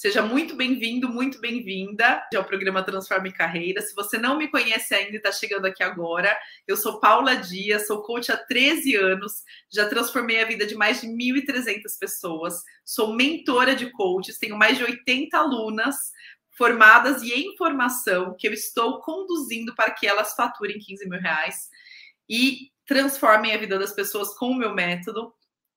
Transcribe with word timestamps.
Seja 0.00 0.22
muito 0.22 0.56
bem-vindo, 0.56 1.10
muito 1.10 1.38
bem-vinda 1.38 2.26
ao 2.34 2.42
programa 2.42 2.82
Transforme 2.82 3.30
Carreira. 3.30 3.82
Se 3.82 3.94
você 3.94 4.16
não 4.16 4.38
me 4.38 4.48
conhece 4.48 4.94
ainda 4.94 5.12
e 5.12 5.16
está 5.16 5.30
chegando 5.30 5.66
aqui 5.66 5.82
agora, 5.82 6.34
eu 6.66 6.74
sou 6.74 6.98
Paula 6.98 7.36
Dias, 7.36 7.86
sou 7.86 8.02
coach 8.02 8.32
há 8.32 8.36
13 8.38 8.96
anos, 8.96 9.44
já 9.70 9.86
transformei 9.90 10.40
a 10.40 10.46
vida 10.46 10.64
de 10.64 10.74
mais 10.74 11.02
de 11.02 11.06
1.300 11.06 11.82
pessoas, 12.00 12.62
sou 12.82 13.14
mentora 13.14 13.76
de 13.76 13.90
coaches, 13.90 14.38
tenho 14.38 14.56
mais 14.56 14.78
de 14.78 14.84
80 14.84 15.36
alunas 15.36 15.96
formadas 16.56 17.20
e 17.22 17.34
em 17.34 17.54
formação 17.58 18.34
que 18.38 18.48
eu 18.48 18.54
estou 18.54 19.02
conduzindo 19.02 19.74
para 19.74 19.90
que 19.90 20.06
elas 20.06 20.32
faturem 20.32 20.78
15 20.78 21.10
mil 21.10 21.20
reais 21.20 21.68
e 22.26 22.70
transformem 22.86 23.54
a 23.54 23.58
vida 23.58 23.78
das 23.78 23.92
pessoas 23.92 24.32
com 24.38 24.46
o 24.46 24.56
meu 24.56 24.74
método. 24.74 25.30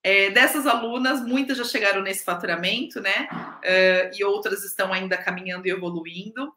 É, 0.03 0.29
dessas 0.31 0.67
alunas, 0.67 1.25
muitas 1.25 1.57
já 1.57 1.63
chegaram 1.63 2.01
nesse 2.01 2.25
faturamento, 2.25 2.99
né? 2.99 3.27
Uh, 3.31 4.19
e 4.19 4.23
outras 4.25 4.63
estão 4.65 4.91
ainda 4.91 5.17
caminhando 5.17 5.65
e 5.65 5.71
evoluindo 5.71 6.53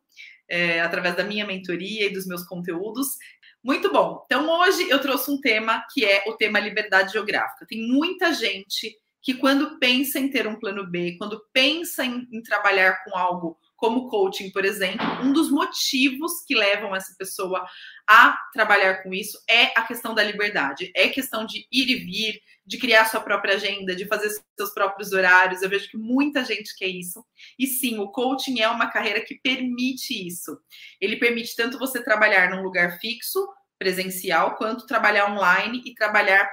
é, 0.48 0.80
através 0.80 1.14
da 1.16 1.24
minha 1.24 1.46
mentoria 1.46 2.06
e 2.06 2.12
dos 2.12 2.26
meus 2.26 2.44
conteúdos. 2.44 3.16
Muito 3.62 3.92
bom. 3.92 4.22
Então, 4.26 4.48
hoje 4.48 4.88
eu 4.88 5.00
trouxe 5.00 5.30
um 5.30 5.40
tema 5.40 5.84
que 5.92 6.04
é 6.04 6.24
o 6.26 6.34
tema 6.34 6.60
liberdade 6.60 7.12
geográfica. 7.12 7.66
Tem 7.66 7.86
muita 7.86 8.32
gente 8.32 8.96
que, 9.22 9.34
quando 9.34 9.78
pensa 9.78 10.18
em 10.18 10.30
ter 10.30 10.46
um 10.46 10.58
plano 10.58 10.86
B, 10.86 11.16
quando 11.18 11.42
pensa 11.52 12.04
em, 12.04 12.28
em 12.32 12.42
trabalhar 12.42 13.02
com 13.04 13.16
algo 13.16 13.58
como 13.76 14.08
coaching, 14.08 14.50
por 14.50 14.64
exemplo, 14.64 15.06
um 15.22 15.32
dos 15.32 15.50
motivos 15.50 16.44
que 16.46 16.54
levam 16.54 16.96
essa 16.96 17.14
pessoa 17.18 17.64
a 18.08 18.36
trabalhar 18.52 19.02
com 19.02 19.12
isso 19.12 19.38
é 19.48 19.78
a 19.78 19.82
questão 19.82 20.14
da 20.14 20.22
liberdade, 20.22 20.90
é 20.94 21.08
questão 21.08 21.44
de 21.44 21.66
ir 21.70 21.90
e 21.90 21.96
vir, 21.96 22.40
de 22.64 22.78
criar 22.78 23.04
sua 23.04 23.20
própria 23.20 23.54
agenda, 23.54 23.94
de 23.94 24.06
fazer 24.06 24.30
seus 24.56 24.72
próprios 24.72 25.12
horários. 25.12 25.62
Eu 25.62 25.68
vejo 25.68 25.88
que 25.90 25.96
muita 25.96 26.44
gente 26.44 26.76
quer 26.76 26.88
isso. 26.88 27.24
E 27.58 27.66
sim, 27.66 27.98
o 27.98 28.08
coaching 28.08 28.60
é 28.60 28.68
uma 28.68 28.90
carreira 28.90 29.20
que 29.20 29.36
permite 29.36 30.26
isso. 30.26 30.58
Ele 31.00 31.16
permite 31.16 31.54
tanto 31.54 31.78
você 31.78 32.02
trabalhar 32.02 32.50
num 32.50 32.62
lugar 32.62 32.98
fixo, 32.98 33.46
presencial, 33.78 34.56
quanto 34.56 34.86
trabalhar 34.86 35.30
online 35.30 35.82
e 35.84 35.94
trabalhar 35.94 36.50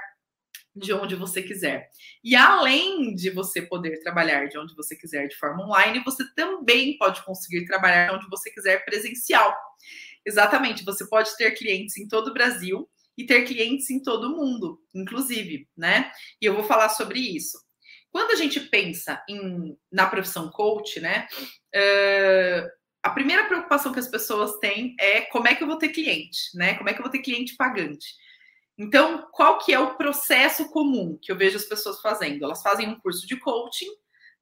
de 0.74 0.92
onde 0.92 1.14
você 1.14 1.42
quiser. 1.42 1.88
E 2.22 2.34
além 2.34 3.14
de 3.14 3.30
você 3.30 3.62
poder 3.62 4.00
trabalhar 4.00 4.46
de 4.48 4.58
onde 4.58 4.74
você 4.74 4.96
quiser 4.96 5.28
de 5.28 5.36
forma 5.36 5.64
online, 5.64 6.02
você 6.04 6.24
também 6.34 6.98
pode 6.98 7.22
conseguir 7.24 7.64
trabalhar 7.66 8.14
onde 8.14 8.28
você 8.28 8.50
quiser 8.50 8.84
presencial. 8.84 9.54
Exatamente, 10.26 10.84
você 10.84 11.06
pode 11.06 11.36
ter 11.36 11.52
clientes 11.52 11.96
em 11.96 12.08
todo 12.08 12.28
o 12.28 12.34
Brasil 12.34 12.88
e 13.16 13.24
ter 13.24 13.44
clientes 13.44 13.88
em 13.90 14.02
todo 14.02 14.24
o 14.24 14.36
mundo, 14.36 14.80
inclusive, 14.92 15.68
né? 15.76 16.10
E 16.40 16.46
eu 16.46 16.54
vou 16.54 16.64
falar 16.64 16.88
sobre 16.88 17.20
isso. 17.20 17.58
Quando 18.10 18.32
a 18.32 18.36
gente 18.36 18.60
pensa 18.60 19.22
em, 19.28 19.76
na 19.92 20.06
profissão 20.06 20.50
coach, 20.50 21.00
né? 21.00 21.26
Uh, 21.74 22.68
a 23.02 23.10
primeira 23.10 23.44
preocupação 23.44 23.92
que 23.92 23.98
as 23.98 24.08
pessoas 24.08 24.56
têm 24.58 24.96
é 24.98 25.22
como 25.22 25.46
é 25.46 25.54
que 25.54 25.62
eu 25.62 25.66
vou 25.66 25.76
ter 25.76 25.90
cliente, 25.90 26.38
né? 26.54 26.74
Como 26.74 26.88
é 26.88 26.92
que 26.92 27.00
eu 27.00 27.02
vou 27.02 27.12
ter 27.12 27.18
cliente 27.18 27.54
pagante? 27.54 28.06
Então, 28.76 29.28
qual 29.32 29.58
que 29.58 29.72
é 29.72 29.78
o 29.78 29.94
processo 29.96 30.68
comum 30.70 31.18
que 31.20 31.30
eu 31.30 31.36
vejo 31.36 31.56
as 31.56 31.64
pessoas 31.64 32.00
fazendo? 32.00 32.44
Elas 32.44 32.62
fazem 32.62 32.88
um 32.88 32.98
curso 32.98 33.26
de 33.26 33.36
coaching, 33.36 33.88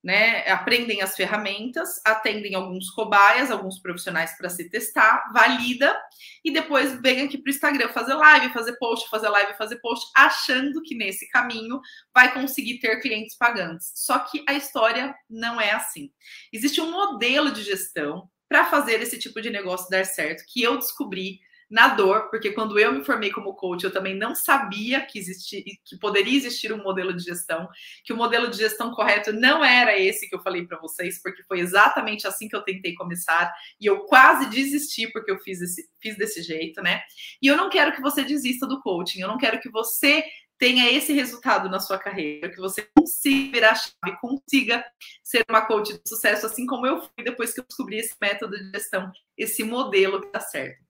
né? 0.03 0.49
Aprendem 0.51 1.01
as 1.01 1.15
ferramentas, 1.15 2.01
atendem 2.05 2.55
alguns 2.55 2.91
cobaias, 2.91 3.51
alguns 3.51 3.79
profissionais 3.79 4.37
para 4.37 4.49
se 4.49 4.69
testar, 4.69 5.31
valida 5.33 5.97
e 6.45 6.51
depois 6.51 7.01
vem 7.01 7.23
aqui 7.23 7.39
para 7.39 7.51
o 7.51 7.55
Instagram 7.55 7.89
fazer 7.91 8.15
live, 8.15 8.53
fazer 8.53 8.77
post, 8.79 9.09
fazer 9.09 9.29
live, 9.29 9.57
fazer 9.57 9.77
post, 9.77 10.11
achando 10.17 10.83
que 10.83 10.95
nesse 10.95 11.29
caminho 11.29 11.81
vai 12.13 12.33
conseguir 12.35 12.81
ter 12.81 13.01
clientes 13.01 13.37
pagantes. 13.37 13.93
Só 13.95 14.19
que 14.19 14.43
a 14.49 14.55
história 14.55 15.15
não 15.31 15.61
é 15.61 15.71
assim. 15.73 16.11
Existe 16.53 16.81
um 16.81 16.91
modelo 16.91 17.53
de 17.53 17.63
gestão 17.63 18.29
para 18.49 18.65
fazer 18.65 19.01
esse 19.01 19.19
tipo 19.19 19.41
de 19.41 19.51
negócio 19.51 19.89
dar 19.89 20.05
certo 20.05 20.45
que 20.49 20.63
eu 20.63 20.77
descobri 20.79 21.39
na 21.73 21.89
dor, 21.89 22.29
porque 22.29 22.53
quando 22.53 22.79
eu 22.79 22.93
me 22.93 23.03
formei 23.03 23.31
como 23.31 23.55
coach, 23.55 23.83
eu 23.83 23.91
também 23.91 24.15
não 24.15 24.35
sabia 24.35 25.01
que 25.01 25.19
existia, 25.19 25.63
que 25.63 25.97
poderia 25.99 26.37
existir 26.37 26.71
um 26.71 26.83
modelo 26.83 27.15
de 27.15 27.25
gestão, 27.25 27.67
que 28.05 28.13
o 28.13 28.17
modelo 28.17 28.51
de 28.51 28.59
gestão 28.59 28.91
correto 28.91 29.33
não 29.33 29.65
era 29.65 29.99
esse 29.99 30.29
que 30.29 30.35
eu 30.35 30.43
falei 30.43 30.67
para 30.67 30.79
vocês, 30.79 31.21
porque 31.23 31.43
foi 31.45 31.61
exatamente 31.61 32.27
assim 32.27 32.47
que 32.47 32.55
eu 32.55 32.61
tentei 32.61 32.95
começar 32.95 33.51
e 33.81 33.87
eu 33.87 34.01
quase 34.05 34.51
desisti 34.51 35.11
porque 35.11 35.31
eu 35.31 35.39
fiz, 35.39 35.63
esse, 35.63 35.89
fiz 35.99 36.15
desse 36.19 36.43
jeito, 36.43 36.83
né? 36.83 37.01
E 37.41 37.47
eu 37.47 37.57
não 37.57 37.71
quero 37.71 37.93
que 37.93 38.03
você 38.03 38.23
desista 38.23 38.67
do 38.67 38.83
coaching, 38.83 39.21
eu 39.21 39.29
não 39.29 39.39
quero 39.39 39.59
que 39.59 39.71
você 39.71 40.23
tenha 40.63 40.89
esse 40.93 41.13
resultado 41.13 41.69
na 41.69 41.81
sua 41.81 41.99
carreira, 41.99 42.49
que 42.49 42.61
você 42.61 42.89
consiga 42.97 43.51
virar 43.51 43.75
chave, 43.75 44.17
consiga 44.21 44.85
ser 45.21 45.45
uma 45.51 45.67
coach 45.67 45.93
de 45.95 46.09
sucesso, 46.09 46.47
assim 46.47 46.67
como 46.67 46.87
eu 46.87 47.01
fui 47.01 47.25
depois 47.25 47.53
que 47.53 47.59
eu 47.59 47.65
descobri 47.65 47.97
esse 47.97 48.15
método 48.21 48.57
de 48.57 48.71
gestão, 48.71 49.11
esse 49.37 49.65
modelo 49.65 50.21
que 50.21 50.31
dá 50.31 50.39
certo. 50.39 50.81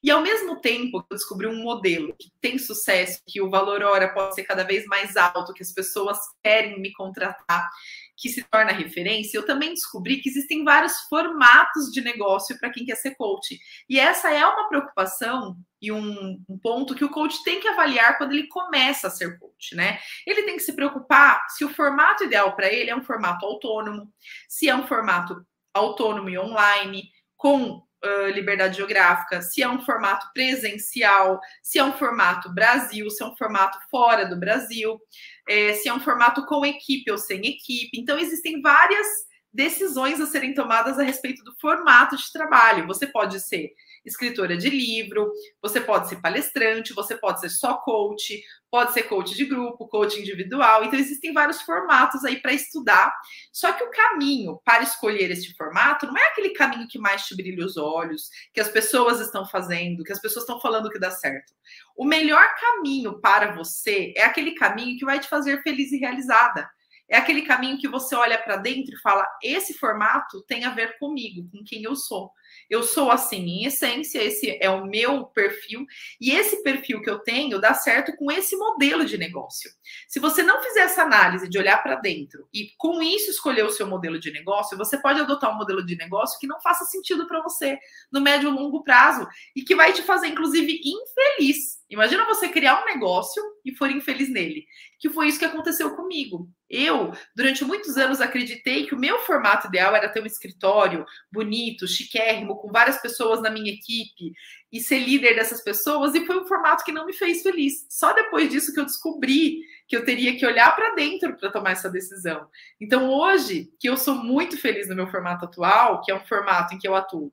E 0.00 0.12
ao 0.12 0.22
mesmo 0.22 0.60
tempo 0.60 1.02
que 1.02 1.12
eu 1.12 1.16
descobri 1.16 1.48
um 1.48 1.60
modelo 1.60 2.14
que 2.16 2.30
tem 2.40 2.56
sucesso, 2.56 3.20
que 3.26 3.42
o 3.42 3.50
valor 3.50 3.82
hora 3.82 4.14
pode 4.14 4.36
ser 4.36 4.44
cada 4.44 4.62
vez 4.62 4.86
mais 4.86 5.16
alto, 5.16 5.52
que 5.52 5.62
as 5.64 5.72
pessoas 5.72 6.20
querem 6.40 6.80
me 6.80 6.92
contratar, 6.92 7.68
que 8.16 8.28
se 8.30 8.42
torna 8.44 8.72
referência, 8.72 9.36
eu 9.36 9.44
também 9.44 9.74
descobri 9.74 10.20
que 10.20 10.28
existem 10.28 10.64
vários 10.64 11.00
formatos 11.02 11.92
de 11.92 12.00
negócio 12.00 12.58
para 12.58 12.70
quem 12.70 12.84
quer 12.84 12.96
ser 12.96 13.14
coach. 13.14 13.58
E 13.88 14.00
essa 14.00 14.32
é 14.32 14.44
uma 14.44 14.68
preocupação 14.68 15.56
e 15.80 15.92
um, 15.92 16.42
um, 16.48 16.58
ponto 16.58 16.94
que 16.94 17.04
o 17.04 17.10
coach 17.10 17.44
tem 17.44 17.60
que 17.60 17.68
avaliar 17.68 18.16
quando 18.16 18.32
ele 18.32 18.48
começa 18.48 19.08
a 19.08 19.10
ser 19.10 19.38
coach, 19.38 19.74
né? 19.74 19.98
Ele 20.26 20.42
tem 20.44 20.56
que 20.56 20.62
se 20.62 20.72
preocupar 20.72 21.44
se 21.50 21.64
o 21.64 21.68
formato 21.68 22.24
ideal 22.24 22.56
para 22.56 22.72
ele 22.72 22.90
é 22.90 22.96
um 22.96 23.04
formato 23.04 23.44
autônomo, 23.44 24.10
se 24.48 24.68
é 24.68 24.74
um 24.74 24.86
formato 24.86 25.46
autônomo 25.74 26.30
e 26.30 26.38
online, 26.38 27.10
com 27.36 27.85
liberdade 28.34 28.76
geográfica, 28.76 29.42
se 29.42 29.62
é 29.62 29.68
um 29.68 29.84
formato 29.84 30.26
presencial, 30.32 31.40
se 31.62 31.78
é 31.78 31.84
um 31.84 31.92
formato 31.92 32.52
Brasil, 32.52 33.10
se 33.10 33.22
é 33.22 33.26
um 33.26 33.36
formato 33.36 33.78
fora 33.90 34.24
do 34.26 34.38
Brasil, 34.38 35.00
é, 35.48 35.72
se 35.74 35.88
é 35.88 35.94
um 35.94 36.00
formato 36.00 36.44
com 36.46 36.64
equipe 36.64 37.10
ou 37.10 37.18
sem 37.18 37.40
equipe. 37.46 37.98
Então, 37.98 38.18
existem 38.18 38.60
várias 38.60 39.06
decisões 39.52 40.20
a 40.20 40.26
serem 40.26 40.54
tomadas 40.54 40.98
a 40.98 41.02
respeito 41.02 41.42
do 41.42 41.54
formato 41.58 42.16
de 42.16 42.30
trabalho. 42.32 42.86
Você 42.86 43.06
pode 43.06 43.40
ser 43.40 43.70
escritora 44.06 44.56
de 44.56 44.70
livro, 44.70 45.30
você 45.60 45.80
pode 45.80 46.08
ser 46.08 46.20
palestrante, 46.22 46.94
você 46.94 47.16
pode 47.16 47.40
ser 47.40 47.50
só 47.50 47.74
coach, 47.78 48.40
pode 48.70 48.92
ser 48.92 49.02
coach 49.04 49.34
de 49.34 49.44
grupo, 49.44 49.88
coach 49.88 50.18
individual. 50.18 50.84
Então, 50.84 50.98
existem 50.98 51.32
vários 51.32 51.60
formatos 51.62 52.24
aí 52.24 52.40
para 52.40 52.52
estudar. 52.52 53.12
Só 53.52 53.72
que 53.72 53.82
o 53.82 53.90
caminho 53.90 54.60
para 54.64 54.82
escolher 54.82 55.30
este 55.30 55.54
formato 55.56 56.06
não 56.06 56.16
é 56.16 56.28
aquele 56.28 56.50
caminho 56.50 56.88
que 56.88 56.98
mais 56.98 57.22
te 57.26 57.36
brilha 57.36 57.64
os 57.64 57.76
olhos, 57.76 58.30
que 58.54 58.60
as 58.60 58.68
pessoas 58.68 59.20
estão 59.20 59.44
fazendo, 59.44 60.04
que 60.04 60.12
as 60.12 60.20
pessoas 60.20 60.44
estão 60.44 60.60
falando 60.60 60.90
que 60.90 60.98
dá 60.98 61.10
certo. 61.10 61.52
O 61.96 62.04
melhor 62.04 62.46
caminho 62.60 63.20
para 63.20 63.52
você 63.52 64.12
é 64.16 64.24
aquele 64.24 64.52
caminho 64.52 64.98
que 64.98 65.04
vai 65.04 65.18
te 65.18 65.28
fazer 65.28 65.62
feliz 65.62 65.90
e 65.92 65.98
realizada. 65.98 66.68
É 67.08 67.16
aquele 67.16 67.42
caminho 67.42 67.78
que 67.78 67.88
você 67.88 68.16
olha 68.16 68.36
para 68.36 68.56
dentro 68.56 68.94
e 68.94 69.00
fala: 69.00 69.26
esse 69.42 69.74
formato 69.74 70.42
tem 70.42 70.64
a 70.64 70.70
ver 70.70 70.98
comigo, 70.98 71.48
com 71.50 71.62
quem 71.64 71.82
eu 71.82 71.94
sou. 71.94 72.32
Eu 72.68 72.82
sou 72.82 73.10
assim 73.10 73.44
em 73.44 73.64
essência, 73.64 74.22
esse 74.22 74.58
é 74.60 74.68
o 74.68 74.86
meu 74.86 75.24
perfil, 75.26 75.86
e 76.20 76.30
esse 76.30 76.62
perfil 76.62 77.00
que 77.00 77.10
eu 77.10 77.18
tenho 77.20 77.60
dá 77.60 77.74
certo 77.74 78.16
com 78.16 78.30
esse 78.30 78.56
modelo 78.56 79.04
de 79.04 79.16
negócio. 79.16 79.70
Se 80.08 80.18
você 80.18 80.42
não 80.42 80.62
fizer 80.62 80.80
essa 80.80 81.02
análise 81.02 81.48
de 81.48 81.58
olhar 81.58 81.82
para 81.82 81.96
dentro 81.96 82.48
e 82.52 82.70
com 82.76 83.02
isso 83.02 83.30
escolher 83.30 83.64
o 83.64 83.70
seu 83.70 83.86
modelo 83.86 84.18
de 84.18 84.32
negócio, 84.32 84.76
você 84.76 84.98
pode 84.98 85.20
adotar 85.20 85.52
um 85.52 85.58
modelo 85.58 85.84
de 85.84 85.96
negócio 85.96 86.38
que 86.38 86.46
não 86.46 86.60
faça 86.60 86.84
sentido 86.84 87.26
para 87.26 87.42
você 87.42 87.78
no 88.10 88.20
médio 88.20 88.48
e 88.48 88.52
longo 88.52 88.82
prazo 88.82 89.26
e 89.54 89.62
que 89.62 89.74
vai 89.74 89.92
te 89.92 90.02
fazer, 90.02 90.28
inclusive, 90.28 90.80
infeliz. 90.84 91.76
Imagina 91.88 92.24
você 92.24 92.48
criar 92.48 92.82
um 92.82 92.84
negócio 92.84 93.40
e 93.64 93.72
for 93.74 93.90
infeliz 93.90 94.28
nele, 94.28 94.66
que 94.98 95.08
foi 95.08 95.28
isso 95.28 95.38
que 95.38 95.44
aconteceu 95.44 95.94
comigo. 95.94 96.48
Eu, 96.68 97.12
durante 97.34 97.64
muitos 97.64 97.96
anos, 97.96 98.20
acreditei 98.20 98.86
que 98.86 98.94
o 98.94 98.98
meu 98.98 99.20
formato 99.20 99.68
ideal 99.68 99.94
era 99.94 100.08
ter 100.08 100.20
um 100.20 100.26
escritório 100.26 101.04
bonito, 101.30 101.86
chiquérrimo, 101.86 102.45
com 102.54 102.70
várias 102.70 103.00
pessoas 103.00 103.42
na 103.42 103.50
minha 103.50 103.72
equipe 103.72 104.32
e 104.70 104.80
ser 104.80 105.00
líder 105.00 105.34
dessas 105.34 105.62
pessoas, 105.64 106.14
e 106.14 106.24
foi 106.24 106.38
um 106.38 106.46
formato 106.46 106.84
que 106.84 106.92
não 106.92 107.06
me 107.06 107.12
fez 107.12 107.42
feliz. 107.42 107.86
Só 107.90 108.12
depois 108.12 108.48
disso 108.48 108.72
que 108.72 108.78
eu 108.78 108.84
descobri 108.86 109.62
que 109.88 109.96
eu 109.96 110.04
teria 110.04 110.36
que 110.36 110.46
olhar 110.46 110.74
para 110.76 110.94
dentro 110.94 111.36
para 111.36 111.50
tomar 111.50 111.72
essa 111.72 111.90
decisão. 111.90 112.46
Então, 112.80 113.08
hoje, 113.08 113.68
que 113.80 113.88
eu 113.88 113.96
sou 113.96 114.14
muito 114.14 114.56
feliz 114.56 114.88
no 114.88 114.94
meu 114.94 115.08
formato 115.08 115.46
atual, 115.46 116.02
que 116.02 116.12
é 116.12 116.14
um 116.14 116.24
formato 116.26 116.74
em 116.74 116.78
que 116.78 116.86
eu 116.86 116.94
atuo 116.94 117.32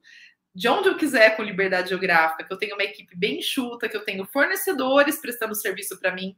de 0.54 0.68
onde 0.68 0.88
eu 0.88 0.96
quiser 0.96 1.36
com 1.36 1.42
liberdade 1.42 1.88
geográfica, 1.88 2.44
que 2.44 2.52
eu 2.52 2.56
tenho 2.56 2.74
uma 2.74 2.84
equipe 2.84 3.16
bem 3.16 3.38
enxuta, 3.38 3.88
que 3.88 3.96
eu 3.96 4.04
tenho 4.04 4.24
fornecedores 4.26 5.18
prestando 5.18 5.54
serviço 5.54 5.98
para 5.98 6.14
mim, 6.14 6.36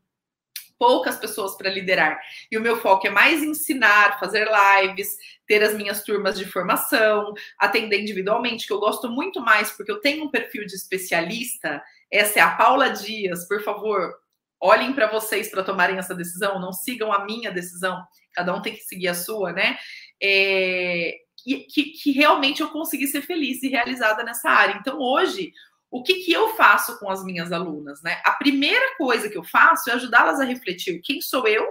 poucas 0.79 1.17
pessoas 1.17 1.57
para 1.57 1.71
liderar. 1.71 2.21
E 2.51 2.57
o 2.57 2.61
meu 2.61 2.77
foco 2.79 3.07
é 3.07 3.11
mais 3.11 3.43
ensinar, 3.43 4.19
fazer 4.19 4.49
lives, 4.49 5.17
ter 5.47 5.63
as 5.63 5.75
minhas 5.75 6.03
turmas 6.03 6.39
de 6.39 6.45
formação, 6.45 7.33
atender 7.59 8.01
individualmente, 8.01 8.67
que 8.67 8.73
eu 8.73 8.81
gosto 8.81 9.09
muito 9.09 9.41
mais, 9.41 9.71
porque 9.71 9.91
eu 9.91 10.01
tenho 10.01 10.25
um 10.25 10.31
perfil 10.31 10.67
de 10.67 10.75
especialista. 10.75 11.83
Essa 12.11 12.39
é 12.39 12.43
a 12.43 12.51
Paula 12.51 12.91
Dias, 12.91 13.47
por 13.47 13.63
favor, 13.63 14.15
olhem 14.61 14.93
para 14.93 15.11
vocês 15.11 15.51
para 15.51 15.63
tomarem 15.63 15.99
essa 15.99 16.15
decisão, 16.15 16.61
não 16.61 16.73
sigam 16.73 17.13
a 17.13 17.25
minha 17.25 17.51
decisão, 17.51 18.03
cada 18.33 18.55
um 18.55 18.63
tem 18.63 18.75
que 18.75 18.83
seguir 18.83 19.09
a 19.09 19.15
sua, 19.15 19.53
né? 19.53 19.77
É, 20.23 21.15
que, 21.37 21.61
que, 21.61 21.85
que 21.85 22.13
realmente 22.13 22.61
eu 22.61 22.71
consegui 22.71 23.07
ser 23.07 23.23
feliz 23.23 23.63
e 23.63 23.69
realizada 23.69 24.25
nessa 24.25 24.51
área. 24.51 24.77
Então, 24.81 24.99
hoje, 24.99 25.53
o 25.91 26.03
que, 26.03 26.15
que 26.25 26.33
eu 26.33 26.57
faço 26.57 26.99
com 26.99 27.11
as 27.11 27.25
minhas 27.25 27.53
alunas, 27.53 28.03
né? 28.03 28.21
A 28.25 28.33
primeira 28.33 28.97
coisa 28.97 29.29
que 29.29 29.39
eu 29.39 29.45
faço 29.45 29.89
é 29.91 29.95
ajudá-las 29.95 30.41
a 30.41 30.45
refletir 30.45 31.01
quem 31.03 31.21
sou 31.21 31.47
eu 31.47 31.67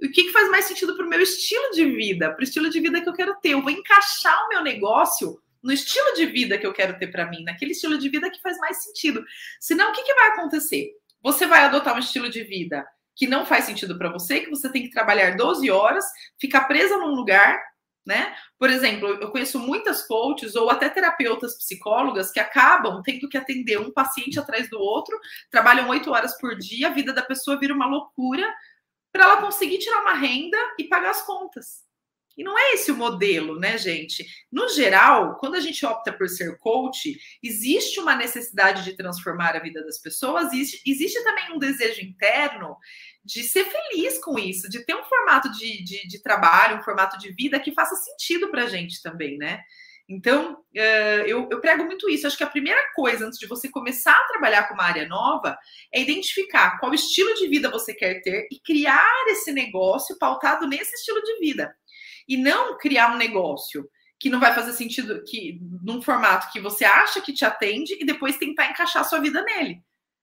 e 0.00 0.06
o 0.06 0.12
que, 0.12 0.24
que 0.24 0.32
faz 0.32 0.48
mais 0.50 0.64
sentido 0.64 0.96
para 0.96 1.04
o 1.04 1.08
meu 1.08 1.20
estilo 1.20 1.70
de 1.72 1.84
vida, 1.84 2.30
para 2.30 2.40
o 2.40 2.44
estilo 2.44 2.70
de 2.70 2.80
vida 2.80 3.00
que 3.00 3.08
eu 3.08 3.14
quero 3.14 3.34
ter. 3.40 3.50
Eu 3.50 3.62
vou 3.62 3.70
encaixar 3.70 4.46
o 4.46 4.48
meu 4.48 4.62
negócio 4.62 5.40
no 5.62 5.72
estilo 5.72 6.14
de 6.14 6.26
vida 6.26 6.56
que 6.56 6.66
eu 6.66 6.72
quero 6.72 6.98
ter 6.98 7.08
para 7.08 7.28
mim, 7.28 7.42
naquele 7.42 7.72
estilo 7.72 7.98
de 7.98 8.08
vida 8.08 8.30
que 8.30 8.40
faz 8.40 8.56
mais 8.58 8.82
sentido. 8.84 9.24
Senão, 9.60 9.90
o 9.90 9.92
que, 9.92 10.02
que 10.02 10.14
vai 10.14 10.28
acontecer? 10.28 10.92
Você 11.22 11.46
vai 11.46 11.64
adotar 11.64 11.96
um 11.96 11.98
estilo 11.98 12.30
de 12.30 12.44
vida 12.44 12.86
que 13.14 13.26
não 13.26 13.44
faz 13.44 13.64
sentido 13.64 13.98
para 13.98 14.12
você, 14.12 14.40
que 14.40 14.50
você 14.50 14.70
tem 14.70 14.84
que 14.84 14.90
trabalhar 14.90 15.36
12 15.36 15.68
horas, 15.70 16.04
ficar 16.40 16.62
presa 16.68 16.96
num 16.96 17.14
lugar, 17.16 17.60
né? 18.08 18.34
Por 18.58 18.70
exemplo, 18.70 19.06
eu 19.06 19.30
conheço 19.30 19.58
muitas 19.58 20.02
coaches 20.06 20.56
ou 20.56 20.70
até 20.70 20.88
terapeutas 20.88 21.58
psicólogas 21.58 22.30
que 22.30 22.40
acabam 22.40 23.02
tendo 23.02 23.28
que 23.28 23.36
atender 23.36 23.78
um 23.78 23.92
paciente 23.92 24.40
atrás 24.40 24.70
do 24.70 24.80
outro, 24.80 25.14
trabalham 25.50 25.90
oito 25.90 26.10
horas 26.10 26.36
por 26.38 26.56
dia, 26.56 26.88
a 26.88 26.90
vida 26.90 27.12
da 27.12 27.22
pessoa 27.22 27.58
vira 27.58 27.74
uma 27.74 27.86
loucura 27.86 28.50
para 29.12 29.24
ela 29.24 29.42
conseguir 29.42 29.76
tirar 29.76 30.00
uma 30.00 30.14
renda 30.14 30.56
e 30.78 30.84
pagar 30.84 31.10
as 31.10 31.20
contas. 31.20 31.86
E 32.34 32.42
não 32.42 32.56
é 32.56 32.74
esse 32.74 32.90
o 32.90 32.96
modelo, 32.96 33.58
né, 33.58 33.76
gente? 33.76 34.24
No 34.50 34.68
geral, 34.68 35.36
quando 35.38 35.56
a 35.56 35.60
gente 35.60 35.84
opta 35.84 36.12
por 36.12 36.28
ser 36.28 36.56
coach, 36.58 37.18
existe 37.42 38.00
uma 38.00 38.14
necessidade 38.14 38.84
de 38.84 38.96
transformar 38.96 39.54
a 39.56 39.60
vida 39.60 39.84
das 39.84 39.98
pessoas, 39.98 40.52
existe, 40.52 40.80
existe 40.86 41.22
também 41.24 41.52
um 41.52 41.58
desejo 41.58 42.00
interno 42.00 42.76
de 43.28 43.42
ser 43.42 43.64
feliz 43.64 44.18
com 44.24 44.38
isso, 44.38 44.70
de 44.70 44.82
ter 44.86 44.94
um 44.94 45.04
formato 45.04 45.52
de, 45.52 45.84
de, 45.84 46.08
de 46.08 46.22
trabalho, 46.22 46.78
um 46.78 46.82
formato 46.82 47.18
de 47.18 47.30
vida 47.32 47.60
que 47.60 47.74
faça 47.74 47.94
sentido 47.94 48.50
para 48.50 48.64
a 48.64 48.68
gente 48.68 49.02
também, 49.02 49.36
né? 49.36 49.60
Então, 50.08 50.56
eu, 50.72 51.46
eu 51.50 51.60
prego 51.60 51.84
muito 51.84 52.08
isso. 52.08 52.26
Acho 52.26 52.38
que 52.38 52.42
a 52.42 52.48
primeira 52.48 52.80
coisa, 52.94 53.26
antes 53.26 53.38
de 53.38 53.46
você 53.46 53.68
começar 53.68 54.14
a 54.14 54.28
trabalhar 54.28 54.66
com 54.66 54.72
uma 54.72 54.84
área 54.84 55.06
nova, 55.06 55.58
é 55.92 56.00
identificar 56.00 56.78
qual 56.78 56.94
estilo 56.94 57.34
de 57.34 57.46
vida 57.46 57.70
você 57.70 57.92
quer 57.92 58.22
ter 58.22 58.48
e 58.50 58.58
criar 58.60 59.26
esse 59.28 59.52
negócio 59.52 60.16
pautado 60.18 60.66
nesse 60.66 60.94
estilo 60.94 61.22
de 61.22 61.38
vida 61.38 61.76
e 62.26 62.38
não 62.38 62.78
criar 62.78 63.12
um 63.12 63.18
negócio 63.18 63.86
que 64.18 64.30
não 64.30 64.40
vai 64.40 64.54
fazer 64.54 64.72
sentido 64.72 65.22
que 65.24 65.60
num 65.82 66.00
formato 66.00 66.50
que 66.50 66.60
você 66.60 66.86
acha 66.86 67.20
que 67.20 67.34
te 67.34 67.44
atende 67.44 67.94
e 68.00 68.06
depois 68.06 68.38
tentar 68.38 68.70
encaixar 68.70 69.04
sua 69.04 69.20
vida 69.20 69.42
nele, 69.42 69.82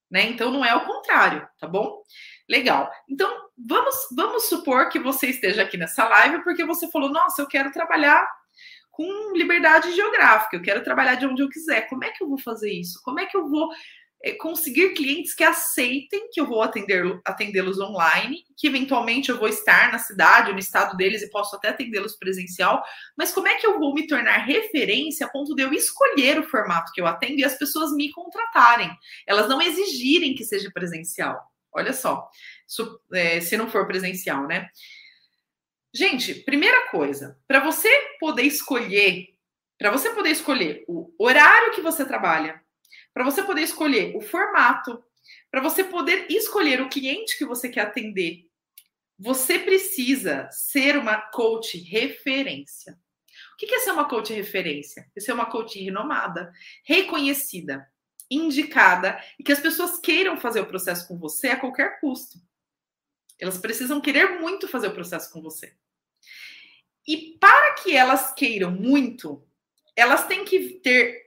né? 0.10 0.24
Então 0.24 0.52
não 0.52 0.66
é 0.66 0.76
o 0.76 0.86
contrário, 0.86 1.48
tá 1.60 1.68
bom? 1.68 2.02
Legal. 2.50 2.92
Então 3.10 3.30
vamos 3.58 3.96
vamos 4.16 4.50
supor 4.50 4.90
que 4.90 5.00
você 5.00 5.28
esteja 5.28 5.64
aqui 5.64 5.78
nessa 5.78 6.08
live 6.08 6.44
porque 6.44 6.66
você 6.66 6.90
falou: 6.90 7.10
"Nossa, 7.10 7.42
eu 7.42 7.48
quero 7.48 7.72
trabalhar 7.72 8.28
com 8.96 9.34
liberdade 9.36 9.94
geográfica, 9.94 10.56
eu 10.56 10.62
quero 10.62 10.84
trabalhar 10.84 11.16
de 11.16 11.26
onde 11.26 11.44
eu 11.44 11.50
quiser. 11.50 11.88
Como 11.90 12.04
é 12.06 12.12
que 12.12 12.24
eu 12.24 12.30
vou 12.30 12.40
fazer 12.40 12.72
isso? 12.72 13.02
Como 13.04 13.20
é 13.20 13.26
que 13.26 13.36
eu 13.36 13.50
vou 13.50 13.70
é, 14.24 14.32
conseguir 14.32 14.94
clientes 14.94 15.36
que 15.36 15.44
aceitem 15.44 16.30
que 16.32 16.40
eu 16.40 16.48
vou 16.48 16.62
atender, 16.62 17.04
atendê-los 17.26 17.80
online, 17.80 18.44
que 18.58 18.68
eventualmente 18.68 19.30
eu 19.30 19.38
vou 19.38 19.50
estar 19.50 19.92
na 19.92 20.00
cidade, 20.00 20.54
no 20.54 20.60
estado 20.60 20.96
deles 20.96 21.22
e 21.22 21.30
posso 21.30 21.56
até 21.56 21.70
atendê-los 21.70 22.16
presencial, 22.16 22.84
mas 23.18 23.34
como 23.34 23.48
é 23.48 23.56
que 23.56 23.68
eu 23.68 23.78
vou 23.78 23.94
me 23.94 24.08
tornar 24.08 24.38
referência 24.38 25.28
a 25.28 25.30
ponto 25.30 25.54
de 25.54 25.62
eu 25.62 25.74
escolher 25.74 26.40
o 26.40 26.50
formato 26.50 26.92
que 26.94 27.02
eu 27.02 27.06
atendo 27.06 27.40
e 27.40 27.46
as 27.46 27.58
pessoas 27.58 27.92
me 27.92 28.12
contratarem, 28.12 28.90
elas 29.28 29.50
não 29.50 29.62
exigirem 29.62 30.34
que 30.34 30.46
seja 30.46 30.72
presencial. 30.74 31.38
Olha 31.76 31.92
só, 31.92 32.30
se, 32.66 32.82
é, 33.14 33.42
se 33.42 33.58
não 33.58 33.70
for 33.70 33.86
presencial, 33.86 34.48
né? 34.48 34.70
Gente, 35.94 36.34
primeira 36.34 36.90
coisa, 36.90 37.38
para 37.48 37.60
você 37.60 37.90
poder 38.20 38.44
escolher, 38.44 39.36
para 39.78 39.92
você 39.92 40.10
poder 40.12 40.32
escolher 40.32 40.86
o 40.88 41.14
horário 41.20 41.74
que 41.74 41.82
você 41.82 42.06
trabalha, 42.06 42.62
para 43.14 43.24
você 43.24 43.44
poder 43.44 43.62
escolher 43.62 44.16
o 44.16 44.22
formato, 44.22 45.04
para 45.52 45.62
você 45.62 45.84
poder 45.84 46.28
escolher 46.30 46.82
o 46.82 46.90
cliente 46.90 47.38
que 47.38 47.46
você 47.46 47.70
quer 47.70 47.82
atender, 47.82 48.46
você 49.18 49.60
precisa 49.60 50.50
ser 50.52 50.98
uma 50.98 51.18
coach 51.18 51.78
referência. 51.78 52.98
O 53.54 53.58
que 53.58 53.74
é 53.74 53.80
ser 53.80 53.92
uma 53.92 54.08
coach 54.08 54.34
referência? 54.34 55.10
É 55.16 55.20
ser 55.20 55.32
uma 55.32 55.46
coach 55.46 55.82
renomada, 55.82 56.52
reconhecida, 56.84 57.90
indicada 58.30 59.22
e 59.40 59.44
que 59.44 59.52
as 59.52 59.60
pessoas 59.60 60.00
queiram 60.00 60.38
fazer 60.38 60.62
o 60.62 60.68
processo 60.68 61.08
com 61.08 61.18
você 61.18 61.50
a 61.50 61.60
qualquer 61.60 62.00
custo. 62.00 62.40
Elas 63.40 63.58
precisam 63.58 64.02
querer 64.02 64.40
muito 64.40 64.68
fazer 64.68 64.88
o 64.88 64.94
processo 64.94 65.32
com 65.32 65.42
você. 65.42 65.76
E 67.08 67.38
para 67.40 67.74
que 67.76 67.96
elas 67.96 68.34
queiram 68.34 68.72
muito, 68.72 69.46
elas 69.96 70.26
têm 70.26 70.44
que 70.44 70.80
ter 70.80 71.26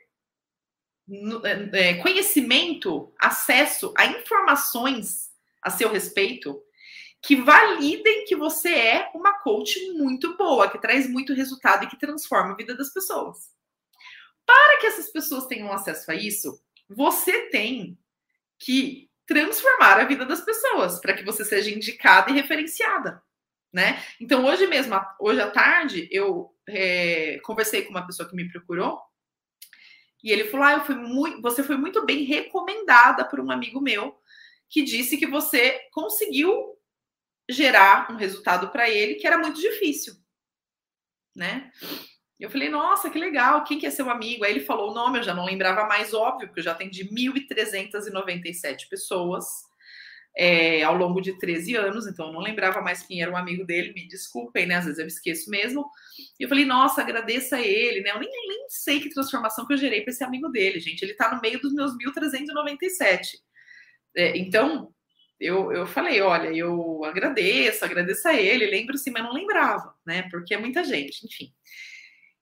é, 1.44 1.90
é, 1.90 1.94
conhecimento, 2.02 3.12
acesso 3.18 3.94
a 3.96 4.06
informações 4.06 5.30
a 5.62 5.70
seu 5.70 5.90
respeito 5.90 6.60
que 7.22 7.36
validem 7.36 8.24
que 8.24 8.36
você 8.36 8.72
é 8.72 9.10
uma 9.14 9.38
coach 9.40 9.92
muito 9.92 10.36
boa, 10.36 10.70
que 10.70 10.80
traz 10.80 11.08
muito 11.08 11.32
resultado 11.32 11.84
e 11.84 11.88
que 11.88 11.98
transforma 11.98 12.52
a 12.52 12.56
vida 12.56 12.76
das 12.76 12.92
pessoas. 12.92 13.50
Para 14.46 14.78
que 14.78 14.86
essas 14.86 15.10
pessoas 15.10 15.46
tenham 15.46 15.72
acesso 15.72 16.10
a 16.10 16.14
isso, 16.14 16.60
você 16.88 17.48
tem 17.50 17.98
que 18.58 19.08
transformar 19.26 20.00
a 20.00 20.04
vida 20.04 20.24
das 20.24 20.40
pessoas 20.40 21.00
para 21.00 21.12
que 21.12 21.24
você 21.24 21.44
seja 21.44 21.70
indicada 21.70 22.30
e 22.30 22.34
referenciada, 22.34 23.22
né? 23.72 24.02
Então 24.18 24.44
hoje 24.46 24.66
mesmo, 24.66 24.98
hoje 25.20 25.40
à 25.40 25.50
tarde, 25.50 26.08
eu 26.10 26.54
é, 26.66 27.38
conversei 27.44 27.82
com 27.82 27.90
uma 27.90 28.06
pessoa 28.06 28.28
que 28.28 28.34
me 28.34 28.50
procurou 28.50 28.98
e 30.22 30.32
ele 30.32 30.44
falou: 30.44 30.66
ah, 30.66 30.72
eu 30.72 30.84
fui 30.84 30.94
muito, 30.94 31.42
você 31.42 31.62
foi 31.62 31.76
muito 31.76 32.04
bem 32.04 32.24
recomendada 32.24 33.24
por 33.24 33.38
um 33.38 33.50
amigo 33.50 33.80
meu 33.80 34.18
que 34.68 34.82
disse 34.82 35.16
que 35.16 35.26
você 35.26 35.78
conseguiu 35.92 36.76
gerar 37.48 38.10
um 38.10 38.16
resultado 38.16 38.68
para 38.70 38.88
ele 38.90 39.14
que 39.14 39.26
era 39.26 39.38
muito 39.38 39.60
difícil, 39.60 40.14
né? 41.34 41.70
Eu 42.38 42.50
falei, 42.50 42.68
nossa, 42.68 43.10
que 43.10 43.18
legal, 43.18 43.64
quem 43.64 43.78
que 43.78 43.86
é 43.86 43.90
seu 43.90 44.08
amigo? 44.08 44.44
Aí 44.44 44.52
ele 44.52 44.60
falou 44.60 44.90
o 44.90 44.94
nome, 44.94 45.18
eu 45.18 45.22
já 45.24 45.34
não 45.34 45.44
lembrava 45.44 45.86
mais, 45.86 46.14
óbvio, 46.14 46.46
porque 46.46 46.60
eu 46.60 46.64
já 46.64 46.72
atendi 46.72 47.04
1.397 47.10 48.88
pessoas 48.88 49.44
é, 50.36 50.84
ao 50.84 50.96
longo 50.96 51.20
de 51.20 51.36
13 51.36 51.74
anos, 51.74 52.06
então 52.06 52.28
eu 52.28 52.32
não 52.32 52.40
lembrava 52.40 52.80
mais 52.80 53.02
quem 53.02 53.20
era 53.20 53.30
um 53.30 53.36
amigo 53.36 53.64
dele, 53.64 53.92
me 53.92 54.06
desculpem, 54.06 54.66
né? 54.66 54.76
Às 54.76 54.84
vezes 54.84 55.00
eu 55.00 55.06
esqueço 55.08 55.50
mesmo. 55.50 55.90
E 56.38 56.44
eu 56.44 56.48
falei, 56.48 56.64
nossa, 56.64 57.00
agradeça 57.00 57.56
a 57.56 57.60
ele, 57.60 58.02
né? 58.02 58.10
Eu 58.10 58.20
nem, 58.20 58.30
nem 58.30 58.66
sei 58.68 59.00
que 59.00 59.10
transformação 59.10 59.66
que 59.66 59.72
eu 59.72 59.76
gerei 59.78 60.02
para 60.02 60.12
esse 60.12 60.22
amigo 60.22 60.48
dele, 60.48 60.78
gente. 60.78 61.02
Ele 61.02 61.12
está 61.12 61.34
no 61.34 61.40
meio 61.40 61.60
dos 61.60 61.74
meus 61.74 61.92
1.397. 61.96 63.40
É, 64.16 64.38
então, 64.38 64.94
eu, 65.40 65.72
eu 65.72 65.86
falei, 65.88 66.20
olha, 66.20 66.48
eu 66.56 67.04
agradeço, 67.04 67.84
agradeço 67.84 68.28
a 68.28 68.34
ele, 68.34 68.66
lembro 68.66 68.96
sim, 68.96 69.10
mas 69.10 69.24
não 69.24 69.32
lembrava, 69.32 69.92
né? 70.06 70.28
Porque 70.30 70.54
é 70.54 70.58
muita 70.58 70.84
gente, 70.84 71.26
enfim. 71.26 71.52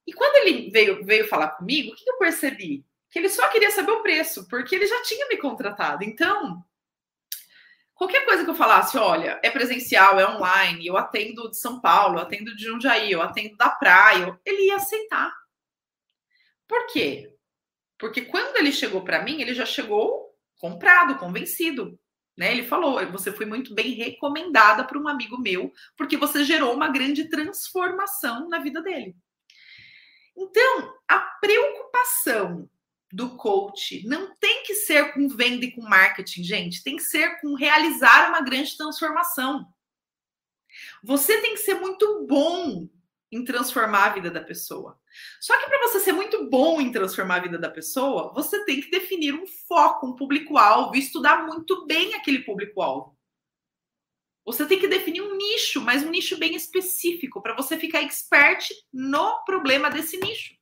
E 0.07 0.13
quando 0.13 0.35
ele 0.37 0.71
veio, 0.71 1.03
veio 1.05 1.27
falar 1.27 1.49
comigo, 1.49 1.91
o 1.91 1.95
que 1.95 2.09
eu 2.09 2.17
percebi? 2.17 2.83
Que 3.11 3.19
ele 3.19 3.29
só 3.29 3.47
queria 3.49 3.69
saber 3.69 3.91
o 3.91 4.01
preço, 4.01 4.47
porque 4.47 4.73
ele 4.73 4.87
já 4.87 5.03
tinha 5.03 5.27
me 5.27 5.37
contratado. 5.37 6.03
Então, 6.03 6.63
Qualquer 7.97 8.25
coisa 8.25 8.43
que 8.43 8.49
eu 8.49 8.55
falasse, 8.55 8.95
olha, 8.95 9.39
é 9.41 9.49
presencial, 9.49 10.19
é 10.19 10.29
online, 10.29 10.85
eu 10.85 10.95
atendo 10.95 11.49
de 11.49 11.57
São 11.57 11.81
Paulo, 11.81 12.19
eu 12.19 12.21
atendo 12.21 12.55
de 12.55 12.63
Jundiaí, 12.63 13.11
eu 13.11 13.23
atendo 13.23 13.57
da 13.57 13.69
praia, 13.69 14.39
ele 14.45 14.67
ia 14.67 14.75
aceitar. 14.75 15.33
Por 16.67 16.85
quê? 16.87 17.33
Porque 17.97 18.21
quando 18.21 18.57
ele 18.57 18.71
chegou 18.71 19.03
para 19.03 19.23
mim, 19.23 19.41
ele 19.41 19.55
já 19.55 19.65
chegou 19.65 20.31
comprado, 20.59 21.17
convencido. 21.17 21.99
Né? 22.37 22.51
Ele 22.51 22.63
falou: 22.63 23.03
você 23.11 23.31
foi 23.31 23.47
muito 23.47 23.73
bem 23.73 23.93
recomendada 23.93 24.83
por 24.83 24.97
um 24.97 25.07
amigo 25.07 25.39
meu, 25.39 25.73
porque 25.97 26.15
você 26.15 26.43
gerou 26.43 26.75
uma 26.75 26.89
grande 26.89 27.27
transformação 27.27 28.47
na 28.47 28.59
vida 28.59 28.79
dele. 28.79 29.15
Então, 30.37 30.93
a 31.07 31.19
preocupação 31.19 32.69
do 33.11 33.35
coach 33.37 34.05
não 34.05 34.35
tem 34.35 34.63
que 34.63 34.75
ser 34.75 35.13
com 35.13 35.27
venda 35.27 35.65
e 35.65 35.71
com 35.71 35.81
marketing, 35.81 36.43
gente, 36.43 36.83
tem 36.83 36.97
que 36.97 37.03
ser 37.03 37.41
com 37.41 37.55
realizar 37.55 38.29
uma 38.29 38.41
grande 38.41 38.77
transformação. 38.77 39.65
Você 41.03 41.41
tem 41.41 41.55
que 41.55 41.61
ser 41.61 41.75
muito 41.75 42.27
bom 42.27 42.87
em 43.31 43.43
transformar 43.43 44.05
a 44.05 44.13
vida 44.13 44.29
da 44.29 44.41
pessoa. 44.41 44.99
Só 45.41 45.57
que 45.57 45.65
para 45.65 45.79
você 45.79 45.99
ser 45.99 46.11
muito 46.11 46.49
bom 46.49 46.79
em 46.79 46.91
transformar 46.91 47.37
a 47.37 47.41
vida 47.41 47.57
da 47.57 47.69
pessoa, 47.69 48.31
você 48.33 48.63
tem 48.63 48.79
que 48.79 48.91
definir 48.91 49.33
um 49.33 49.47
foco, 49.47 50.05
um 50.05 50.15
público-alvo, 50.15 50.95
estudar 50.95 51.45
muito 51.45 51.85
bem 51.87 52.13
aquele 52.13 52.39
público-alvo. 52.39 53.16
Você 54.47 54.65
tem 54.65 54.79
que 54.79 54.87
definir 54.87 55.21
um 55.21 55.35
nicho, 55.35 55.81
mas 55.81 56.03
um 56.03 56.09
nicho 56.09 56.37
bem 56.37 56.55
específico, 56.55 57.41
para 57.41 57.53
você 57.53 57.77
ficar 57.77 58.01
expert 58.01 58.69
no 58.93 59.43
problema 59.43 59.89
desse 59.89 60.15
nicho. 60.17 60.55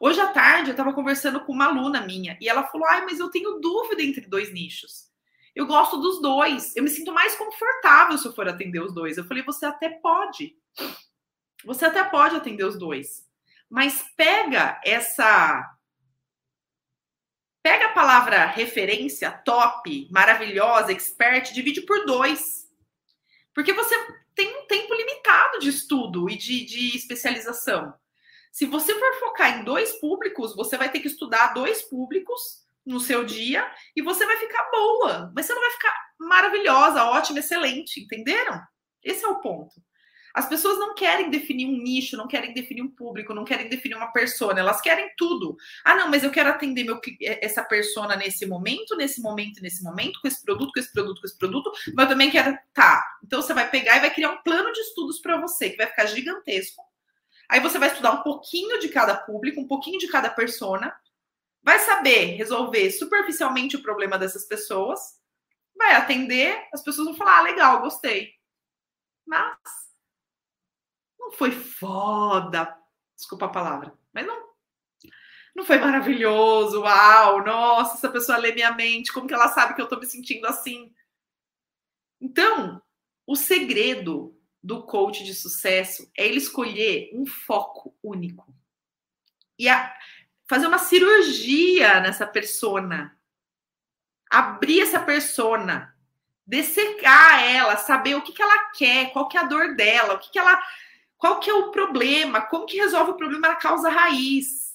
Hoje 0.00 0.20
à 0.20 0.28
tarde 0.28 0.70
eu 0.70 0.74
estava 0.74 0.94
conversando 0.94 1.44
com 1.44 1.52
uma 1.52 1.66
aluna 1.66 2.02
minha 2.02 2.38
e 2.40 2.48
ela 2.48 2.62
falou: 2.68 2.86
ai, 2.86 3.04
mas 3.04 3.18
eu 3.18 3.28
tenho 3.30 3.58
dúvida 3.58 4.00
entre 4.00 4.28
dois 4.28 4.52
nichos. 4.52 5.10
Eu 5.56 5.66
gosto 5.66 5.96
dos 5.96 6.22
dois. 6.22 6.76
Eu 6.76 6.84
me 6.84 6.88
sinto 6.88 7.12
mais 7.12 7.34
confortável 7.34 8.16
se 8.16 8.28
eu 8.28 8.32
for 8.32 8.48
atender 8.48 8.80
os 8.80 8.94
dois. 8.94 9.18
Eu 9.18 9.24
falei: 9.24 9.42
você 9.42 9.66
até 9.66 9.88
pode. 9.88 10.56
Você 11.64 11.86
até 11.86 12.04
pode 12.04 12.36
atender 12.36 12.64
os 12.64 12.78
dois. 12.78 13.26
Mas 13.68 14.04
pega 14.16 14.80
essa 14.84 15.68
Pega 17.60 17.86
a 17.86 17.92
palavra 17.92 18.44
referência, 18.44 19.32
top, 19.32 20.06
maravilhosa, 20.12 20.92
expert, 20.92 21.52
divide 21.52 21.80
por 21.80 22.04
dois. 22.04 22.63
Porque 23.54 23.72
você 23.72 23.94
tem 24.34 24.62
um 24.62 24.66
tempo 24.66 24.92
limitado 24.92 25.58
de 25.60 25.68
estudo 25.68 26.28
e 26.28 26.36
de, 26.36 26.64
de 26.64 26.96
especialização. 26.96 27.94
Se 28.52 28.66
você 28.66 28.94
for 28.94 29.14
focar 29.20 29.58
em 29.58 29.64
dois 29.64 29.92
públicos, 30.00 30.54
você 30.54 30.76
vai 30.76 30.90
ter 30.90 31.00
que 31.00 31.08
estudar 31.08 31.54
dois 31.54 31.82
públicos 31.82 32.64
no 32.84 33.00
seu 33.00 33.24
dia 33.24 33.68
e 33.96 34.02
você 34.02 34.26
vai 34.26 34.36
ficar 34.36 34.70
boa, 34.70 35.32
mas 35.34 35.46
você 35.46 35.54
não 35.54 35.60
vai 35.60 35.70
ficar 35.70 35.94
maravilhosa, 36.18 37.04
ótima, 37.04 37.38
excelente, 37.38 38.00
entenderam? 38.00 38.60
Esse 39.02 39.24
é 39.24 39.28
o 39.28 39.40
ponto. 39.40 39.74
As 40.34 40.48
pessoas 40.48 40.80
não 40.80 40.96
querem 40.96 41.30
definir 41.30 41.66
um 41.66 41.80
nicho, 41.80 42.16
não 42.16 42.26
querem 42.26 42.52
definir 42.52 42.82
um 42.82 42.90
público, 42.90 43.32
não 43.32 43.44
querem 43.44 43.68
definir 43.68 43.94
uma 43.94 44.10
persona, 44.10 44.58
elas 44.58 44.80
querem 44.80 45.08
tudo. 45.16 45.56
Ah, 45.84 45.94
não, 45.94 46.10
mas 46.10 46.24
eu 46.24 46.30
quero 46.32 46.50
atender 46.50 46.82
meu, 46.82 47.00
essa 47.20 47.62
persona 47.62 48.16
nesse 48.16 48.44
momento, 48.44 48.96
nesse 48.96 49.22
momento, 49.22 49.62
nesse 49.62 49.80
momento, 49.84 50.20
com 50.20 50.26
esse 50.26 50.42
produto, 50.44 50.72
com 50.72 50.80
esse 50.80 50.92
produto, 50.92 51.20
com 51.20 51.26
esse 51.28 51.38
produto, 51.38 51.72
mas 51.94 52.06
eu 52.06 52.08
também 52.10 52.32
quero. 52.32 52.58
Tá. 52.72 53.04
Então 53.22 53.40
você 53.40 53.54
vai 53.54 53.70
pegar 53.70 53.96
e 53.98 54.00
vai 54.00 54.12
criar 54.12 54.32
um 54.32 54.42
plano 54.42 54.72
de 54.72 54.80
estudos 54.80 55.20
para 55.20 55.40
você, 55.40 55.70
que 55.70 55.76
vai 55.76 55.86
ficar 55.86 56.06
gigantesco. 56.06 56.82
Aí 57.48 57.60
você 57.60 57.78
vai 57.78 57.88
estudar 57.88 58.10
um 58.10 58.22
pouquinho 58.22 58.80
de 58.80 58.88
cada 58.88 59.14
público, 59.14 59.60
um 59.60 59.68
pouquinho 59.68 60.00
de 60.00 60.08
cada 60.08 60.30
persona, 60.30 60.92
vai 61.62 61.78
saber 61.78 62.34
resolver 62.34 62.90
superficialmente 62.90 63.76
o 63.76 63.82
problema 63.82 64.18
dessas 64.18 64.46
pessoas, 64.46 65.00
vai 65.76 65.92
atender, 65.94 66.60
as 66.72 66.82
pessoas 66.82 67.06
vão 67.06 67.16
falar: 67.16 67.38
ah, 67.38 67.42
legal, 67.42 67.80
gostei. 67.82 68.32
Mas 69.24 69.83
não 71.24 71.32
foi 71.32 71.50
foda, 71.50 72.76
desculpa 73.16 73.46
a 73.46 73.50
palavra, 73.50 73.92
mas 74.12 74.26
não 74.26 74.44
não 75.54 75.64
foi 75.64 75.78
maravilhoso, 75.78 76.80
uau, 76.80 77.44
nossa, 77.44 77.94
essa 77.94 78.08
pessoa 78.08 78.38
lê 78.38 78.52
minha 78.52 78.72
mente, 78.72 79.12
como 79.12 79.28
que 79.28 79.34
ela 79.34 79.48
sabe 79.48 79.74
que 79.74 79.80
eu 79.80 79.88
tô 79.88 79.96
me 79.96 80.06
sentindo 80.06 80.46
assim? 80.46 80.92
Então, 82.20 82.82
o 83.24 83.36
segredo 83.36 84.36
do 84.60 84.82
coach 84.82 85.22
de 85.22 85.32
sucesso 85.32 86.10
é 86.18 86.26
ele 86.26 86.38
escolher 86.38 87.10
um 87.14 87.24
foco 87.24 87.96
único. 88.02 88.52
E 89.56 89.68
a, 89.68 89.94
fazer 90.48 90.66
uma 90.66 90.78
cirurgia 90.78 92.00
nessa 92.00 92.26
persona. 92.26 93.16
Abrir 94.30 94.80
essa 94.80 94.98
persona, 94.98 95.94
dessecar 96.44 97.44
ela, 97.44 97.76
saber 97.76 98.16
o 98.16 98.22
que, 98.22 98.32
que 98.32 98.42
ela 98.42 98.70
quer, 98.70 99.12
qual 99.12 99.28
que 99.28 99.36
é 99.36 99.40
a 99.40 99.44
dor 99.44 99.76
dela, 99.76 100.14
o 100.14 100.18
que, 100.18 100.30
que 100.30 100.38
ela 100.38 100.60
qual 101.24 101.40
que 101.40 101.48
é 101.48 101.54
o 101.54 101.70
problema? 101.70 102.42
Como 102.42 102.66
que 102.66 102.76
resolve 102.76 103.12
o 103.12 103.16
problema 103.16 103.48
na 103.48 103.56
causa 103.56 103.88
raiz? 103.88 104.74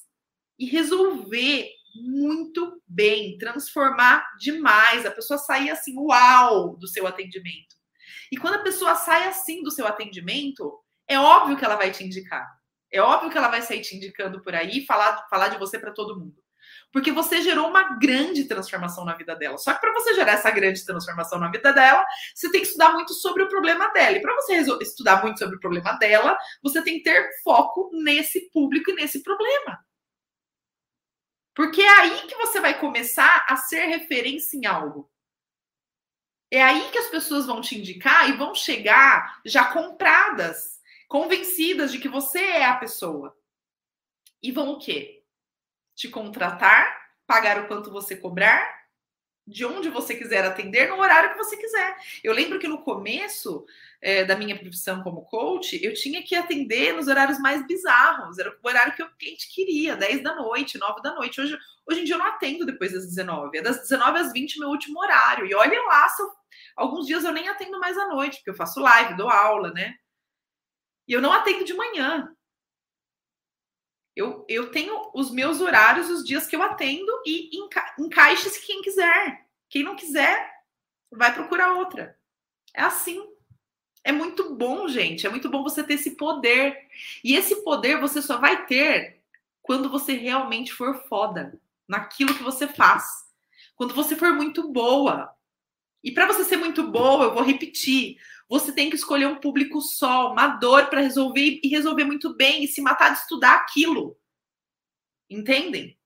E 0.57 0.65
resolver 0.65 1.69
muito 1.93 2.81
bem, 2.87 3.37
transformar 3.37 4.25
demais, 4.39 5.05
a 5.05 5.11
pessoa 5.11 5.37
sair 5.37 5.69
assim, 5.69 5.95
uau, 5.95 6.75
do 6.75 6.87
seu 6.87 7.05
atendimento. 7.05 7.75
E 8.31 8.37
quando 8.37 8.55
a 8.55 8.63
pessoa 8.63 8.95
sai 8.95 9.27
assim 9.27 9.61
do 9.61 9.69
seu 9.69 9.85
atendimento, 9.85 10.73
é 11.07 11.19
óbvio 11.19 11.55
que 11.55 11.63
ela 11.63 11.75
vai 11.75 11.91
te 11.91 12.03
indicar. 12.03 12.47
É 12.91 12.99
óbvio 12.99 13.29
que 13.29 13.37
ela 13.37 13.49
vai 13.49 13.61
sair 13.61 13.81
te 13.81 13.95
indicando 13.95 14.41
por 14.41 14.55
aí 14.55 14.83
falar, 14.87 15.27
falar 15.29 15.49
de 15.49 15.59
você 15.59 15.77
para 15.77 15.93
todo 15.93 16.19
mundo 16.19 16.41
porque 16.91 17.11
você 17.11 17.41
gerou 17.41 17.67
uma 17.67 17.97
grande 17.97 18.45
transformação 18.45 19.05
na 19.05 19.13
vida 19.15 19.35
dela. 19.35 19.57
Só 19.57 19.73
que 19.73 19.79
para 19.79 19.93
você 19.93 20.13
gerar 20.15 20.33
essa 20.33 20.49
grande 20.49 20.83
transformação 20.83 21.39
na 21.39 21.49
vida 21.49 21.71
dela, 21.71 22.05
você 22.33 22.51
tem 22.51 22.61
que 22.61 22.67
estudar 22.67 22.93
muito 22.93 23.13
sobre 23.13 23.43
o 23.43 23.47
problema 23.47 23.89
dela. 23.89 24.17
E 24.17 24.21
para 24.21 24.35
você 24.35 24.57
estudar 24.81 25.21
muito 25.21 25.37
sobre 25.39 25.55
o 25.55 25.59
problema 25.59 25.93
dela, 25.93 26.37
você 26.61 26.81
tem 26.81 26.97
que 26.97 27.03
ter 27.03 27.29
foco 27.43 27.91
nesse 27.93 28.49
público 28.49 28.91
e 28.91 28.95
nesse 28.95 29.21
problema. 29.21 29.79
Porque 31.53 31.81
é 31.81 31.89
aí 31.89 32.27
que 32.27 32.35
você 32.35 32.59
vai 32.59 32.79
começar 32.79 33.45
a 33.47 33.55
ser 33.57 33.85
referência 33.85 34.57
em 34.57 34.65
algo. 34.65 35.11
É 36.51 36.63
aí 36.63 36.89
que 36.89 36.97
as 36.97 37.07
pessoas 37.07 37.45
vão 37.45 37.61
te 37.61 37.77
indicar 37.77 38.29
e 38.29 38.33
vão 38.33 38.55
chegar 38.55 39.39
já 39.45 39.65
compradas, 39.71 40.79
convencidas 41.07 41.91
de 41.91 41.99
que 41.99 42.09
você 42.09 42.39
é 42.39 42.65
a 42.65 42.77
pessoa. 42.77 43.37
E 44.41 44.51
vão 44.51 44.71
o 44.71 44.79
quê? 44.79 45.18
Te 45.99 46.07
contratar, 46.07 46.97
pagar 47.27 47.59
o 47.59 47.67
quanto 47.67 47.91
você 47.91 48.15
cobrar, 48.15 48.79
de 49.45 49.65
onde 49.65 49.89
você 49.89 50.15
quiser 50.15 50.45
atender, 50.45 50.87
no 50.87 50.97
horário 50.97 51.31
que 51.31 51.37
você 51.37 51.57
quiser. 51.57 51.97
Eu 52.23 52.33
lembro 52.33 52.57
que 52.57 52.69
no 52.69 52.83
começo 52.83 53.65
é, 54.01 54.23
da 54.23 54.37
minha 54.37 54.57
profissão 54.57 55.03
como 55.03 55.25
coach, 55.25 55.77
eu 55.83 55.93
tinha 55.93 56.23
que 56.23 56.35
atender 56.35 56.93
nos 56.93 57.09
horários 57.09 57.37
mais 57.37 57.67
bizarros. 57.67 58.39
Era 58.39 58.49
o 58.49 58.67
horário 58.67 58.93
que 58.93 59.03
o 59.03 59.13
cliente 59.17 59.53
queria, 59.53 59.97
10 59.97 60.23
da 60.23 60.35
noite, 60.35 60.77
9 60.77 61.01
da 61.01 61.13
noite. 61.15 61.41
Hoje, 61.41 61.57
hoje 61.85 61.99
em 61.99 62.03
dia 62.05 62.15
eu 62.15 62.19
não 62.19 62.27
atendo 62.27 62.65
depois 62.65 62.93
das 62.93 63.05
19. 63.05 63.57
É 63.57 63.61
das 63.61 63.79
19 63.79 64.19
às 64.19 64.31
20 64.31 64.57
meu 64.57 64.69
último 64.69 65.01
horário. 65.01 65.45
E 65.45 65.53
olha 65.53 65.81
lá, 65.81 66.07
eu, 66.17 66.31
alguns 66.77 67.07
dias 67.07 67.25
eu 67.25 67.33
nem 67.33 67.49
atendo 67.49 67.77
mais 67.77 67.97
à 67.97 68.07
noite, 68.07 68.37
porque 68.37 68.51
eu 68.51 68.55
faço 68.55 68.79
live, 68.79 69.17
dou 69.17 69.29
aula, 69.29 69.73
né? 69.73 69.95
E 71.05 71.11
eu 71.11 71.21
não 71.21 71.33
atendo 71.33 71.65
de 71.65 71.73
manhã. 71.73 72.33
Eu, 74.19 74.43
eu 74.49 74.69
tenho 74.69 75.11
os 75.13 75.31
meus 75.31 75.61
horários, 75.61 76.09
os 76.09 76.25
dias 76.25 76.45
que 76.45 76.53
eu 76.53 76.61
atendo 76.61 77.09
e 77.25 77.57
enca 77.57 77.95
encaixe-se 77.97 78.65
quem 78.67 78.81
quiser. 78.81 79.45
Quem 79.69 79.81
não 79.81 79.95
quiser, 79.95 80.45
vai 81.09 81.33
procurar 81.33 81.75
outra. 81.75 82.19
É 82.73 82.81
assim. 82.81 83.25
É 84.03 84.11
muito 84.11 84.53
bom, 84.55 84.89
gente. 84.89 85.25
É 85.25 85.29
muito 85.29 85.49
bom 85.49 85.63
você 85.63 85.81
ter 85.85 85.93
esse 85.93 86.17
poder. 86.17 86.77
E 87.23 87.33
esse 87.33 87.63
poder 87.63 88.01
você 88.01 88.21
só 88.21 88.37
vai 88.37 88.65
ter 88.65 89.21
quando 89.61 89.89
você 89.89 90.11
realmente 90.11 90.73
for 90.73 91.01
foda 91.07 91.57
naquilo 91.87 92.35
que 92.35 92.43
você 92.43 92.67
faz. 92.67 93.05
Quando 93.73 93.93
você 93.93 94.17
for 94.17 94.33
muito 94.33 94.67
boa. 94.69 95.33
E 96.03 96.11
para 96.11 96.27
você 96.27 96.43
ser 96.43 96.57
muito 96.57 96.89
boa, 96.91 97.25
eu 97.25 97.33
vou 97.33 97.43
repetir. 97.43 98.17
Você 98.47 98.71
tem 98.71 98.89
que 98.89 98.95
escolher 98.95 99.27
um 99.27 99.39
público 99.39 99.81
só, 99.81 100.31
uma 100.31 100.47
dor 100.47 100.87
para 100.87 101.01
resolver 101.01 101.59
e 101.61 101.67
resolver 101.67 102.03
muito 102.03 102.35
bem 102.35 102.63
e 102.63 102.67
se 102.67 102.81
matar 102.81 103.11
de 103.13 103.19
estudar 103.19 103.55
aquilo. 103.55 104.17
Entendem? 105.29 105.99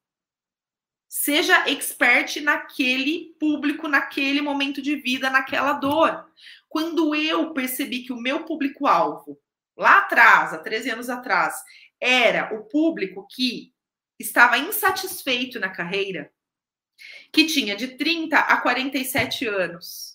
Seja 1.08 1.70
expert 1.70 2.42
naquele 2.42 3.36
público, 3.40 3.88
naquele 3.88 4.42
momento 4.42 4.82
de 4.82 4.96
vida, 4.96 5.30
naquela 5.30 5.74
dor. 5.74 6.26
Quando 6.68 7.14
eu 7.14 7.54
percebi 7.54 8.02
que 8.04 8.12
o 8.12 8.20
meu 8.20 8.46
público-alvo, 8.46 9.40
lá 9.78 10.00
atrás, 10.00 10.54
há 10.54 10.58
13 10.58 10.90
anos 10.90 11.10
atrás, 11.12 11.56
era 12.02 12.54
o 12.56 12.64
público 12.64 13.28
que 13.30 13.72
estava 14.20 14.58
insatisfeito 14.58 15.60
na 15.60 15.70
carreira, 15.70 16.33
que 17.32 17.46
tinha 17.46 17.76
de 17.76 17.90
30 17.90 18.38
a 18.38 18.62
47 18.62 19.48
anos, 19.48 20.14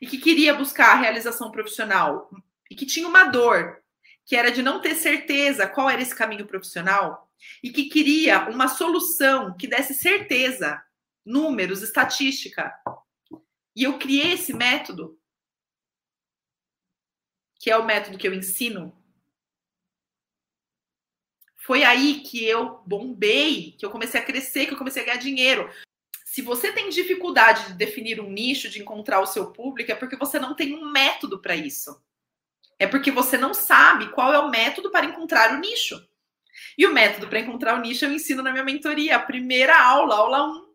e 0.00 0.06
que 0.06 0.18
queria 0.18 0.54
buscar 0.54 0.92
a 0.92 1.00
realização 1.00 1.50
profissional 1.50 2.30
e 2.70 2.74
que 2.74 2.86
tinha 2.86 3.08
uma 3.08 3.24
dor, 3.24 3.82
que 4.24 4.36
era 4.36 4.50
de 4.50 4.62
não 4.62 4.80
ter 4.80 4.94
certeza 4.94 5.66
qual 5.66 5.88
era 5.88 6.02
esse 6.02 6.14
caminho 6.14 6.46
profissional 6.46 7.30
e 7.62 7.70
que 7.70 7.88
queria 7.88 8.48
uma 8.48 8.68
solução 8.68 9.56
que 9.56 9.66
desse 9.66 9.94
certeza, 9.94 10.82
números, 11.24 11.82
estatística. 11.82 12.74
E 13.76 13.82
eu 13.82 13.98
criei 13.98 14.32
esse 14.32 14.52
método, 14.52 15.18
que 17.58 17.70
é 17.70 17.76
o 17.76 17.84
método 17.84 18.18
que 18.18 18.26
eu 18.26 18.34
ensino. 18.34 18.94
Foi 21.64 21.82
aí 21.82 22.20
que 22.20 22.44
eu 22.44 22.82
bombei, 22.84 23.72
que 23.78 23.86
eu 23.86 23.90
comecei 23.90 24.20
a 24.20 24.24
crescer, 24.24 24.66
que 24.66 24.74
eu 24.74 24.78
comecei 24.78 25.02
a 25.02 25.06
ganhar 25.06 25.16
dinheiro. 25.16 25.70
Se 26.22 26.42
você 26.42 26.70
tem 26.70 26.90
dificuldade 26.90 27.68
de 27.68 27.72
definir 27.72 28.20
um 28.20 28.30
nicho, 28.30 28.68
de 28.68 28.82
encontrar 28.82 29.20
o 29.20 29.26
seu 29.26 29.50
público, 29.50 29.90
é 29.90 29.94
porque 29.94 30.14
você 30.14 30.38
não 30.38 30.54
tem 30.54 30.74
um 30.74 30.90
método 30.90 31.40
para 31.40 31.56
isso. 31.56 32.04
É 32.78 32.86
porque 32.86 33.10
você 33.10 33.38
não 33.38 33.54
sabe 33.54 34.10
qual 34.10 34.30
é 34.34 34.38
o 34.38 34.50
método 34.50 34.90
para 34.90 35.06
encontrar 35.06 35.54
o 35.54 35.58
nicho. 35.58 36.06
E 36.76 36.86
o 36.86 36.92
método 36.92 37.28
para 37.28 37.40
encontrar 37.40 37.76
o 37.76 37.80
nicho 37.80 38.04
eu 38.04 38.12
ensino 38.12 38.42
na 38.42 38.52
minha 38.52 38.64
mentoria, 38.64 39.16
a 39.16 39.22
primeira 39.22 39.82
aula, 39.82 40.16
aula 40.16 40.46
1. 40.46 40.74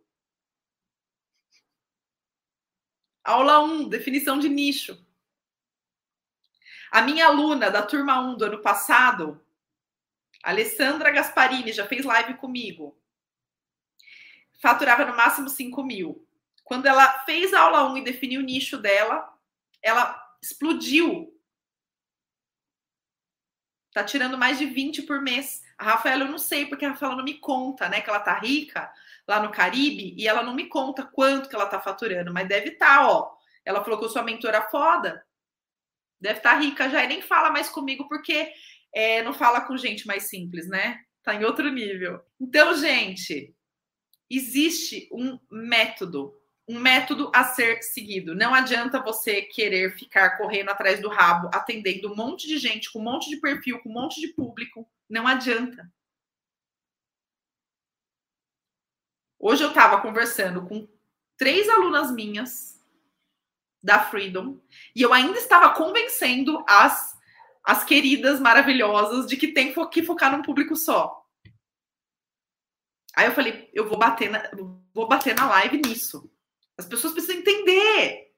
Aula 3.25 3.59
1, 3.61 3.89
definição 3.89 4.39
de 4.39 4.49
nicho. 4.49 4.97
A 6.89 7.03
minha 7.03 7.27
aluna 7.27 7.69
da 7.69 7.83
turma 7.83 8.19
1 8.19 8.37
do 8.37 8.45
ano 8.45 8.61
passado, 8.63 9.39
Alessandra 10.43 11.11
Gasparini, 11.11 11.71
já 11.71 11.85
fez 11.85 12.05
live 12.05 12.35
comigo 12.35 12.99
faturava 14.59 15.05
no 15.05 15.15
máximo 15.15 15.49
5 15.49 15.83
mil. 15.83 16.25
Quando 16.63 16.85
ela 16.85 17.07
fez 17.25 17.53
a 17.53 17.61
aula 17.61 17.91
1 17.91 17.97
e 17.97 18.03
definiu 18.03 18.41
o 18.41 18.43
nicho 18.43 18.77
dela, 18.77 19.27
ela 19.81 20.21
explodiu. 20.41 21.33
Tá 23.91 24.03
tirando 24.03 24.37
mais 24.37 24.59
de 24.59 24.65
20 24.65 25.01
por 25.03 25.19
mês. 25.21 25.63
A 25.77 25.83
Rafaela, 25.83 26.25
eu 26.25 26.31
não 26.31 26.37
sei, 26.37 26.67
porque 26.67 26.85
a 26.85 26.89
Rafaela 26.89 27.15
não 27.15 27.23
me 27.23 27.35
conta, 27.35 27.89
né? 27.89 28.01
Que 28.01 28.09
ela 28.09 28.19
tá 28.19 28.37
rica 28.37 28.91
lá 29.27 29.41
no 29.41 29.51
Caribe 29.51 30.13
e 30.17 30.27
ela 30.27 30.43
não 30.43 30.53
me 30.53 30.67
conta 30.67 31.03
quanto 31.05 31.49
que 31.49 31.55
ela 31.55 31.65
tá 31.65 31.79
faturando, 31.79 32.33
mas 32.33 32.47
deve 32.47 32.71
estar, 32.71 32.97
tá, 32.97 33.09
ó. 33.09 33.35
Ela 33.65 33.83
falou 33.83 33.97
que 33.97 34.05
eu 34.05 34.09
sou 34.09 34.21
a 34.21 34.25
mentora 34.25 34.61
foda. 34.69 35.25
Deve 36.19 36.39
estar 36.39 36.55
tá 36.55 36.59
rica 36.59 36.89
já 36.89 37.03
e 37.03 37.07
nem 37.07 37.21
fala 37.21 37.49
mais 37.49 37.69
comigo, 37.69 38.07
porque 38.07 38.53
é, 38.93 39.21
não 39.23 39.33
fala 39.33 39.61
com 39.61 39.77
gente 39.77 40.07
mais 40.07 40.23
simples, 40.23 40.67
né? 40.67 40.99
Tá 41.23 41.35
em 41.35 41.43
outro 41.43 41.69
nível. 41.69 42.21
Então, 42.39 42.75
gente, 42.75 43.53
existe 44.29 45.09
um 45.11 45.39
método, 45.51 46.33
um 46.67 46.79
método 46.79 47.31
a 47.33 47.43
ser 47.43 47.81
seguido. 47.83 48.35
Não 48.35 48.53
adianta 48.53 49.01
você 49.01 49.41
querer 49.41 49.95
ficar 49.97 50.37
correndo 50.37 50.69
atrás 50.69 51.01
do 51.01 51.09
rabo, 51.09 51.49
atendendo 51.53 52.11
um 52.11 52.15
monte 52.15 52.47
de 52.47 52.57
gente, 52.57 52.91
com 52.91 52.99
um 52.99 53.03
monte 53.03 53.29
de 53.29 53.37
perfil, 53.37 53.79
com 53.79 53.89
um 53.89 53.93
monte 53.93 54.19
de 54.21 54.29
público. 54.33 54.89
Não 55.09 55.27
adianta. 55.27 55.91
Hoje 59.39 59.63
eu 59.63 59.69
estava 59.69 60.01
conversando 60.01 60.67
com 60.67 60.87
três 61.37 61.69
alunas 61.69 62.11
minhas 62.11 62.77
da 63.81 64.03
Freedom 64.03 64.59
e 64.93 65.01
eu 65.01 65.13
ainda 65.13 65.37
estava 65.37 65.73
convencendo 65.73 66.63
as 66.67 67.17
as 67.63 67.83
queridas 67.83 68.39
maravilhosas 68.39 69.27
de 69.27 69.37
que 69.37 69.49
tem 69.49 69.73
que 69.91 70.03
focar 70.03 70.35
num 70.35 70.41
público 70.41 70.75
só. 70.75 71.25
Aí 73.15 73.25
eu 73.25 73.33
falei, 73.33 73.69
eu 73.73 73.87
vou 73.87 73.97
bater 73.97 74.29
na, 74.29 74.49
vou 74.93 75.07
bater 75.07 75.35
na 75.35 75.47
live 75.47 75.81
nisso. 75.85 76.31
As 76.77 76.85
pessoas 76.85 77.13
precisam 77.13 77.37
entender. 77.37 78.29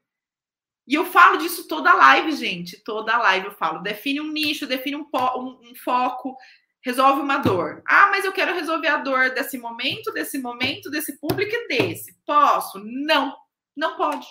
E 0.88 0.96
eu 0.96 1.06
falo 1.06 1.38
disso 1.38 1.68
toda 1.68 1.94
live, 1.94 2.32
gente. 2.32 2.84
Toda 2.84 3.18
live 3.18 3.48
eu 3.48 3.54
falo. 3.54 3.84
Define 3.84 4.22
um 4.22 4.32
nicho, 4.32 4.66
define 4.66 4.96
um, 4.96 5.08
um, 5.14 5.70
um 5.70 5.76
foco, 5.76 6.36
resolve 6.84 7.22
uma 7.22 7.38
dor. 7.38 7.84
Ah, 7.88 8.08
mas 8.08 8.26
eu 8.26 8.34
quero 8.34 8.56
resolver 8.56 8.88
a 8.88 8.98
dor 8.98 9.30
desse 9.30 9.58
momento, 9.58 10.12
desse 10.12 10.40
momento, 10.40 10.90
desse 10.90 11.20
público 11.20 11.54
e 11.54 11.68
desse. 11.68 12.14
Posso? 12.26 12.80
Não. 12.80 13.38
Não 13.76 13.96
pode. 13.96 14.28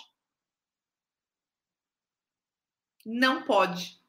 Não 3.07 3.43
pode. 3.45 4.00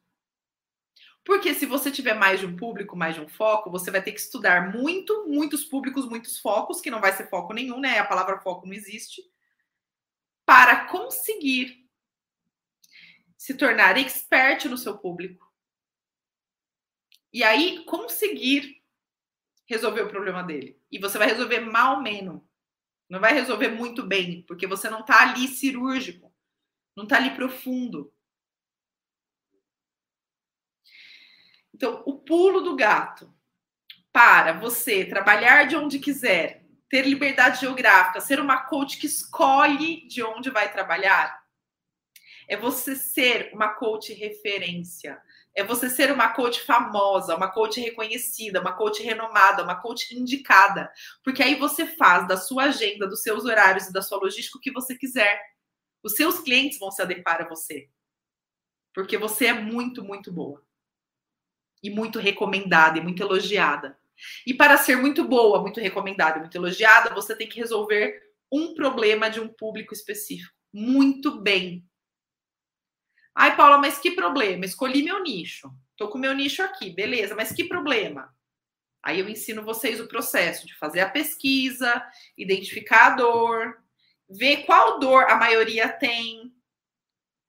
Porque 1.23 1.53
se 1.53 1.65
você 1.65 1.91
tiver 1.91 2.15
mais 2.15 2.39
de 2.39 2.45
um 2.45 2.55
público, 2.55 2.95
mais 2.95 3.15
de 3.15 3.21
um 3.21 3.27
foco, 3.27 3.69
você 3.69 3.91
vai 3.91 4.01
ter 4.01 4.11
que 4.11 4.19
estudar 4.19 4.75
muito, 4.75 5.27
muitos 5.27 5.63
públicos, 5.63 6.07
muitos 6.07 6.39
focos, 6.39 6.81
que 6.81 6.89
não 6.89 6.99
vai 6.99 7.13
ser 7.13 7.29
foco 7.29 7.53
nenhum, 7.53 7.79
né? 7.79 7.99
A 7.99 8.05
palavra 8.05 8.39
foco 8.39 8.65
não 8.65 8.73
existe, 8.73 9.21
para 10.45 10.87
conseguir 10.87 11.87
se 13.37 13.53
tornar 13.53 13.97
expert 13.97 14.65
no 14.65 14.77
seu 14.77 14.97
público. 14.97 15.51
E 17.31 17.43
aí 17.43 17.85
conseguir 17.85 18.83
resolver 19.65 20.01
o 20.01 20.09
problema 20.09 20.43
dele. 20.43 20.79
E 20.91 20.99
você 20.99 21.17
vai 21.17 21.27
resolver 21.27 21.61
mal 21.61 22.01
menos. 22.01 22.41
Não 23.09 23.19
vai 23.19 23.33
resolver 23.33 23.69
muito 23.69 24.03
bem, 24.03 24.41
porque 24.43 24.67
você 24.67 24.89
não 24.89 25.01
está 25.01 25.21
ali 25.21 25.47
cirúrgico, 25.47 26.33
não 26.95 27.03
está 27.03 27.17
ali 27.17 27.31
profundo. 27.31 28.13
Então, 31.73 32.03
o 32.05 32.19
pulo 32.19 32.61
do 32.61 32.75
gato 32.75 33.33
para 34.11 34.53
você 34.53 35.05
trabalhar 35.05 35.65
de 35.65 35.75
onde 35.75 35.99
quiser, 35.99 36.65
ter 36.89 37.07
liberdade 37.07 37.61
geográfica, 37.61 38.19
ser 38.19 38.39
uma 38.39 38.65
coach 38.65 38.97
que 38.97 39.07
escolhe 39.07 40.05
de 40.07 40.21
onde 40.21 40.49
vai 40.49 40.71
trabalhar, 40.71 41.41
é 42.47 42.57
você 42.57 42.95
ser 42.95 43.49
uma 43.53 43.69
coach 43.69 44.13
referência. 44.13 45.21
É 45.53 45.63
você 45.63 45.89
ser 45.89 46.11
uma 46.11 46.29
coach 46.29 46.61
famosa, 46.61 47.35
uma 47.35 47.49
coach 47.49 47.79
reconhecida, 47.79 48.61
uma 48.61 48.73
coach 48.73 49.03
renomada, 49.03 49.63
uma 49.63 49.75
coach 49.81 50.13
indicada. 50.15 50.91
Porque 51.23 51.43
aí 51.43 51.55
você 51.55 51.85
faz 51.85 52.27
da 52.27 52.37
sua 52.37 52.65
agenda, 52.65 53.07
dos 53.07 53.21
seus 53.21 53.45
horários 53.45 53.87
e 53.87 53.93
da 53.93 54.01
sua 54.01 54.17
logística 54.17 54.57
o 54.57 54.61
que 54.61 54.71
você 54.71 54.97
quiser. 54.97 55.41
Os 56.03 56.13
seus 56.13 56.39
clientes 56.39 56.79
vão 56.79 56.89
se 56.89 57.01
adequar 57.01 57.41
a 57.41 57.47
você. 57.47 57.89
Porque 58.93 59.17
você 59.17 59.47
é 59.47 59.53
muito, 59.53 60.03
muito 60.03 60.31
boa 60.31 60.61
e 61.83 61.89
muito 61.89 62.19
recomendada 62.19 62.97
e 62.97 63.01
muito 63.01 63.21
elogiada. 63.21 63.97
E 64.45 64.53
para 64.53 64.77
ser 64.77 64.97
muito 64.97 65.23
boa, 65.23 65.61
muito 65.61 65.79
recomendada 65.79 66.37
e 66.37 66.41
muito 66.41 66.55
elogiada, 66.55 67.13
você 67.13 67.35
tem 67.35 67.47
que 67.47 67.59
resolver 67.59 68.21
um 68.51 68.73
problema 68.73 69.29
de 69.29 69.39
um 69.39 69.47
público 69.47 69.93
específico. 69.93 70.53
Muito 70.73 71.41
bem. 71.41 71.85
Ai, 73.33 73.55
Paula, 73.55 73.77
mas 73.77 73.97
que 73.97 74.11
problema? 74.11 74.65
Escolhi 74.65 75.03
meu 75.03 75.23
nicho. 75.23 75.71
Tô 75.95 76.09
com 76.09 76.17
meu 76.17 76.33
nicho 76.33 76.61
aqui, 76.61 76.89
beleza, 76.89 77.35
mas 77.35 77.51
que 77.51 77.63
problema? 77.63 78.33
Aí 79.03 79.19
eu 79.19 79.29
ensino 79.29 79.63
vocês 79.63 79.99
o 79.99 80.07
processo 80.07 80.67
de 80.67 80.77
fazer 80.77 80.99
a 80.99 81.09
pesquisa, 81.09 82.03
identificar 82.37 83.13
a 83.13 83.15
dor, 83.15 83.77
ver 84.29 84.65
qual 84.65 84.99
dor 84.99 85.23
a 85.23 85.35
maioria 85.35 85.89
tem, 85.89 86.53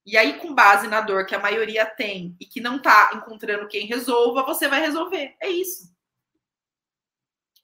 e 0.04 0.16
aí, 0.16 0.38
com 0.38 0.54
base 0.54 0.88
na 0.88 1.00
dor 1.00 1.26
que 1.26 1.34
a 1.34 1.38
maioria 1.38 1.86
tem 1.86 2.36
e 2.40 2.44
que 2.44 2.60
não 2.60 2.76
está 2.76 3.12
encontrando 3.14 3.68
quem 3.68 3.86
resolva, 3.86 4.42
você 4.42 4.66
vai 4.66 4.80
resolver. 4.80 5.36
É 5.40 5.48
isso. 5.48 5.92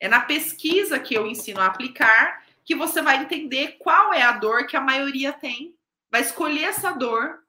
É 0.00 0.06
na 0.08 0.20
pesquisa 0.20 1.00
que 1.00 1.14
eu 1.14 1.26
ensino 1.26 1.60
a 1.60 1.66
aplicar 1.66 2.46
que 2.64 2.76
você 2.76 3.02
vai 3.02 3.22
entender 3.22 3.78
qual 3.78 4.12
é 4.12 4.22
a 4.22 4.32
dor 4.32 4.66
que 4.66 4.76
a 4.76 4.80
maioria 4.80 5.32
tem. 5.32 5.76
Vai 6.10 6.20
escolher 6.20 6.64
essa 6.64 6.92
dor, 6.92 7.42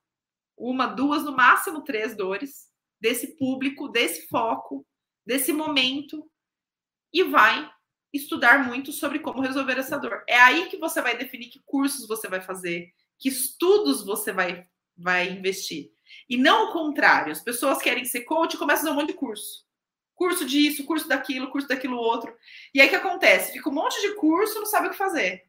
uma, 0.57 0.87
duas, 0.87 1.23
no 1.23 1.35
máximo 1.35 1.83
três 1.83 2.15
dores, 2.15 2.69
desse 2.99 3.37
público, 3.37 3.89
desse 3.89 4.27
foco, 4.27 4.85
desse 5.25 5.53
momento, 5.53 6.29
e 7.13 7.23
vai 7.23 7.69
estudar 8.11 8.65
muito 8.65 8.91
sobre 8.91 9.19
como 9.19 9.41
resolver 9.41 9.77
essa 9.77 9.97
dor. 9.97 10.23
É 10.27 10.39
aí 10.39 10.67
que 10.67 10.77
você 10.77 10.99
vai 10.99 11.15
definir 11.15 11.49
que 11.49 11.61
cursos 11.63 12.07
você 12.07 12.27
vai 12.27 12.41
fazer, 12.41 12.91
que 13.19 13.29
estudos 13.29 14.03
você 14.03 14.31
vai 14.31 14.67
vai 14.99 15.29
investir. 15.29 15.91
E 16.29 16.37
não 16.37 16.69
o 16.69 16.73
contrário. 16.73 17.31
As 17.31 17.41
pessoas 17.41 17.79
querem 17.79 18.05
ser 18.05 18.21
coach 18.21 18.53
e 18.53 18.57
começam 18.57 18.91
um 18.91 18.95
monte 18.95 19.07
de 19.07 19.13
curso. 19.13 19.65
Curso 20.13 20.45
disso, 20.45 20.85
curso 20.85 21.07
daquilo, 21.07 21.49
curso 21.49 21.67
daquilo 21.67 21.95
outro. 21.95 22.35
E 22.73 22.81
aí 22.81 22.87
o 22.87 22.89
que 22.89 22.95
acontece? 22.95 23.53
Fica 23.53 23.69
um 23.69 23.73
monte 23.73 23.99
de 24.01 24.15
curso 24.15 24.59
não 24.59 24.65
sabe 24.65 24.87
o 24.87 24.91
que 24.91 24.97
fazer. 24.97 25.45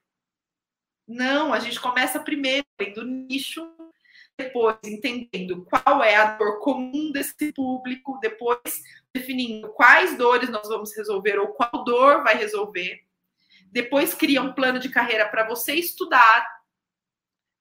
Não, 1.06 1.52
a 1.52 1.58
gente 1.58 1.80
começa 1.80 2.20
primeiro 2.20 2.64
do 2.94 3.04
nicho, 3.04 3.68
depois 4.38 4.76
entendendo 4.84 5.64
qual 5.64 6.04
é 6.04 6.14
a 6.14 6.36
dor 6.36 6.60
comum 6.60 7.10
desse 7.10 7.52
público, 7.52 8.18
depois 8.20 8.80
definindo 9.12 9.68
quais 9.70 10.16
dores 10.16 10.48
nós 10.48 10.68
vamos 10.68 10.96
resolver 10.96 11.36
ou 11.38 11.48
qual 11.48 11.82
dor 11.84 12.22
vai 12.22 12.36
resolver. 12.36 13.04
Depois 13.72 14.14
cria 14.14 14.40
um 14.40 14.52
plano 14.52 14.78
de 14.78 14.88
carreira 14.88 15.28
para 15.28 15.48
você 15.48 15.74
estudar 15.74 16.59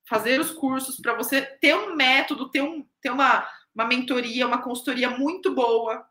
fazer 0.10 0.40
os 0.40 0.50
cursos, 0.50 1.00
para 1.00 1.14
você 1.14 1.40
ter 1.44 1.76
um 1.76 1.96
método, 1.96 2.50
ter, 2.50 2.64
um, 2.64 2.84
ter 3.00 3.12
uma, 3.12 3.48
uma 3.76 3.86
mentoria, 3.86 4.48
uma 4.48 4.60
consultoria 4.60 5.08
muito 5.12 5.54
boa. 5.54 6.04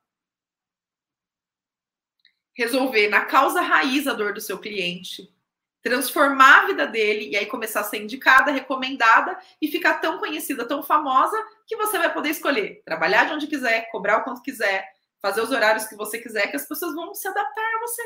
Resolver 2.56 3.08
na 3.08 3.24
causa 3.24 3.60
raiz 3.60 4.06
a 4.06 4.14
dor 4.14 4.32
do 4.32 4.40
seu 4.40 4.58
cliente, 4.58 5.34
transformar 5.82 6.60
a 6.60 6.66
vida 6.66 6.86
dele 6.86 7.30
e 7.30 7.36
aí 7.36 7.46
começar 7.46 7.80
a 7.80 7.84
ser 7.84 8.00
indicada, 8.00 8.52
recomendada 8.52 9.36
e 9.60 9.66
ficar 9.66 9.98
tão 9.98 10.18
conhecida, 10.18 10.66
tão 10.66 10.80
famosa 10.80 11.36
que 11.66 11.76
você 11.76 11.98
vai 11.98 12.12
poder 12.12 12.30
escolher 12.30 12.82
trabalhar 12.84 13.24
de 13.24 13.34
onde 13.34 13.46
quiser, 13.48 13.90
cobrar 13.90 14.18
o 14.18 14.24
quanto 14.24 14.42
quiser, 14.42 14.88
fazer 15.20 15.40
os 15.40 15.50
horários 15.50 15.86
que 15.86 15.96
você 15.96 16.18
quiser, 16.18 16.48
que 16.48 16.56
as 16.56 16.68
pessoas 16.68 16.94
vão 16.94 17.12
se 17.14 17.26
adaptar 17.26 17.74
a 17.76 17.80
você. 17.80 18.02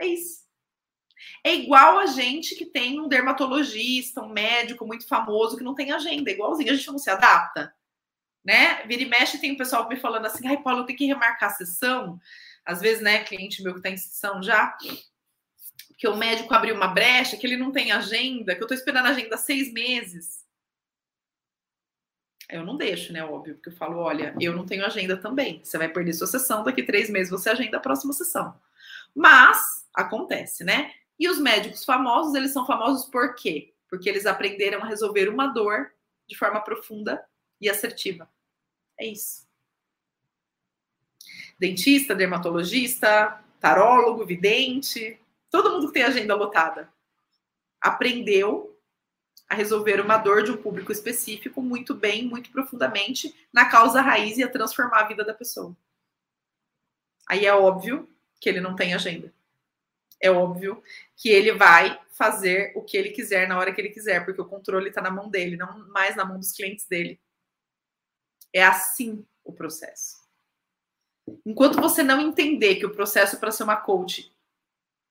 É 0.00 0.06
isso. 0.06 0.43
É 1.42 1.54
igual 1.54 1.98
a 1.98 2.06
gente 2.06 2.54
que 2.54 2.66
tem 2.66 3.00
um 3.00 3.08
dermatologista, 3.08 4.22
um 4.22 4.28
médico 4.28 4.86
muito 4.86 5.06
famoso 5.06 5.56
que 5.56 5.64
não 5.64 5.74
tem 5.74 5.92
agenda, 5.92 6.30
é 6.30 6.34
igualzinho, 6.34 6.72
a 6.72 6.74
gente 6.74 6.90
não 6.90 6.98
se 6.98 7.10
adapta. 7.10 7.74
Né? 8.44 8.82
Vira 8.86 9.02
e 9.02 9.06
mexe, 9.06 9.38
tem 9.38 9.52
o 9.52 9.56
pessoal 9.56 9.88
me 9.88 9.96
falando 9.96 10.26
assim, 10.26 10.46
ai, 10.46 10.62
Paulo, 10.62 10.80
eu 10.80 10.86
tenho 10.86 10.98
que 10.98 11.06
remarcar 11.06 11.50
a 11.50 11.54
sessão. 11.54 12.20
Às 12.64 12.80
vezes, 12.80 13.02
né, 13.02 13.24
cliente 13.24 13.62
meu 13.62 13.72
que 13.72 13.78
está 13.78 13.90
em 13.90 13.96
sessão 13.96 14.42
já, 14.42 14.76
que 15.96 16.08
o 16.08 16.16
médico 16.16 16.52
abriu 16.52 16.74
uma 16.74 16.88
brecha, 16.88 17.36
que 17.36 17.46
ele 17.46 17.56
não 17.56 17.72
tem 17.72 17.92
agenda, 17.92 18.54
que 18.54 18.60
eu 18.60 18.66
estou 18.66 18.76
esperando 18.76 19.06
a 19.06 19.10
agenda 19.10 19.34
há 19.34 19.38
seis 19.38 19.72
meses. 19.72 20.44
Eu 22.48 22.64
não 22.64 22.76
deixo, 22.76 23.12
né? 23.12 23.24
Óbvio, 23.24 23.54
porque 23.54 23.70
eu 23.70 23.76
falo: 23.76 23.98
olha, 23.98 24.34
eu 24.40 24.54
não 24.54 24.66
tenho 24.66 24.84
agenda 24.84 25.16
também. 25.16 25.64
Você 25.64 25.78
vai 25.78 25.88
perder 25.88 26.12
sua 26.12 26.26
sessão, 26.26 26.62
daqui 26.62 26.82
três 26.82 27.08
meses 27.08 27.30
você 27.30 27.50
agenda 27.50 27.78
a 27.78 27.80
próxima 27.80 28.12
sessão. 28.12 28.54
Mas 29.14 29.86
acontece, 29.94 30.64
né? 30.64 30.92
E 31.18 31.28
os 31.28 31.38
médicos 31.38 31.84
famosos, 31.84 32.34
eles 32.34 32.52
são 32.52 32.66
famosos 32.66 33.06
por 33.06 33.34
quê? 33.34 33.72
Porque 33.88 34.08
eles 34.08 34.26
aprenderam 34.26 34.82
a 34.82 34.86
resolver 34.86 35.28
uma 35.28 35.46
dor 35.46 35.92
de 36.26 36.36
forma 36.36 36.60
profunda 36.60 37.24
e 37.60 37.68
assertiva. 37.68 38.28
É 38.98 39.06
isso. 39.06 39.46
Dentista, 41.58 42.14
dermatologista, 42.14 43.40
tarólogo, 43.60 44.26
vidente, 44.26 45.20
todo 45.50 45.70
mundo 45.70 45.88
que 45.88 45.94
tem 45.94 46.02
agenda 46.02 46.34
lotada 46.34 46.92
aprendeu 47.80 48.76
a 49.48 49.54
resolver 49.54 50.00
uma 50.00 50.16
dor 50.16 50.42
de 50.42 50.50
um 50.50 50.56
público 50.56 50.90
específico 50.90 51.60
muito 51.60 51.94
bem, 51.94 52.24
muito 52.24 52.50
profundamente, 52.50 53.34
na 53.52 53.66
causa 53.66 54.00
raiz 54.00 54.38
e 54.38 54.42
a 54.42 54.50
transformar 54.50 55.00
a 55.00 55.08
vida 55.08 55.22
da 55.22 55.34
pessoa. 55.34 55.76
Aí 57.26 57.44
é 57.46 57.54
óbvio 57.54 58.08
que 58.40 58.48
ele 58.48 58.60
não 58.60 58.74
tem 58.74 58.94
agenda 58.94 59.32
é 60.20 60.30
óbvio 60.30 60.82
que 61.16 61.28
ele 61.28 61.52
vai 61.52 62.00
fazer 62.10 62.72
o 62.76 62.82
que 62.82 62.96
ele 62.96 63.10
quiser 63.10 63.48
na 63.48 63.58
hora 63.58 63.72
que 63.72 63.80
ele 63.80 63.90
quiser, 63.90 64.24
porque 64.24 64.40
o 64.40 64.46
controle 64.46 64.88
está 64.88 65.00
na 65.00 65.10
mão 65.10 65.28
dele, 65.28 65.56
não 65.56 65.88
mais 65.88 66.14
na 66.16 66.24
mão 66.24 66.38
dos 66.38 66.52
clientes 66.52 66.86
dele. 66.86 67.20
É 68.52 68.64
assim 68.64 69.26
o 69.42 69.52
processo. 69.52 70.16
Enquanto 71.44 71.80
você 71.80 72.02
não 72.02 72.20
entender 72.20 72.76
que 72.76 72.86
o 72.86 72.94
processo 72.94 73.38
para 73.38 73.50
ser 73.50 73.64
uma 73.64 73.76
coach 73.76 74.32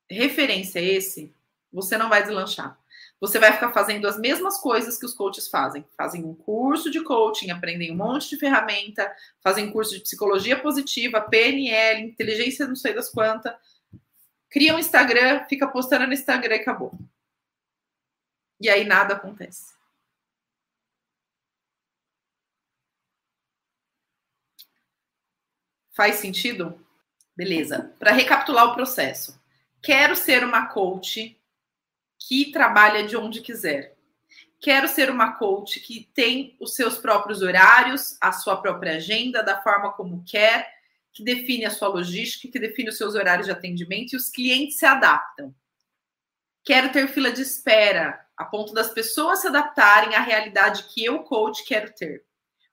referência 0.10 0.80
é 0.80 0.84
esse, 0.84 1.34
você 1.72 1.98
não 1.98 2.10
vai 2.10 2.24
deslanchar. 2.24 2.80
Você 3.20 3.40
vai 3.40 3.54
ficar 3.54 3.72
fazendo 3.72 4.06
as 4.06 4.20
mesmas 4.20 4.60
coisas 4.60 4.98
que 4.98 5.06
os 5.06 5.14
coaches 5.14 5.48
fazem. 5.48 5.86
Fazem 5.98 6.24
um 6.26 6.36
curso 6.36 6.92
de 6.92 7.02
coaching, 7.02 7.52
aprendem 7.52 7.92
um 7.92 7.96
monte 7.96 8.30
de 8.30 8.38
ferramenta, 8.38 9.10
fazem 9.42 9.72
curso 9.72 9.94
de 9.94 10.02
psicologia 10.02 10.60
positiva, 10.60 11.22
PNL, 11.22 12.02
inteligência 12.02 12.68
não 12.68 12.76
sei 12.76 12.94
das 12.94 13.10
quantas. 13.10 13.54
Cria 14.54 14.76
um 14.76 14.78
Instagram, 14.78 15.44
fica 15.46 15.68
postando 15.68 16.06
no 16.06 16.14
Instagram 16.14 16.58
e 16.58 16.60
acabou. 16.60 16.94
E 18.62 18.70
aí 18.70 18.86
nada 18.86 19.16
acontece. 19.16 19.74
Faz 25.92 26.18
sentido? 26.18 26.80
Beleza. 27.36 27.96
Para 27.98 28.12
recapitular 28.12 28.68
o 28.68 28.76
processo. 28.76 29.42
Quero 29.82 30.16
ser 30.16 30.44
uma 30.44 30.68
coach 30.68 31.36
que 32.20 32.52
trabalha 32.52 33.08
de 33.08 33.18
onde 33.18 33.42
quiser. 33.42 33.96
Quero 34.62 34.88
ser 34.88 35.10
uma 35.10 35.32
coach 35.32 35.80
que 35.80 36.08
tem 36.14 36.56
os 36.60 36.76
seus 36.76 37.00
próprios 37.00 37.42
horários, 37.42 38.18
a 38.22 38.32
sua 38.32 38.62
própria 38.62 38.98
agenda, 38.98 39.42
da 39.42 39.64
forma 39.64 39.92
como 39.94 40.24
quer, 40.24 40.83
que 41.14 41.24
define 41.24 41.66
a 41.66 41.70
sua 41.70 41.88
logística, 41.88 42.52
que 42.52 42.60
define 42.60 42.90
os 42.90 42.98
seus 42.98 43.14
horários 43.14 43.46
de 43.46 43.52
atendimento 43.52 44.14
e 44.14 44.16
os 44.18 44.30
clientes 44.30 44.78
se 44.78 44.86
adaptam. 44.86 45.54
Quero 46.64 46.92
ter 46.92 47.08
fila 47.08 47.32
de 47.32 47.42
espera, 47.42 48.26
a 48.36 48.46
ponto 48.46 48.74
das 48.74 48.92
pessoas 48.92 49.42
se 49.42 49.48
adaptarem 49.48 50.16
à 50.16 50.22
realidade 50.22 50.86
que 50.86 51.06
eu, 51.06 51.20
coach, 51.20 51.64
quero 51.66 51.94
ter. 51.94 52.26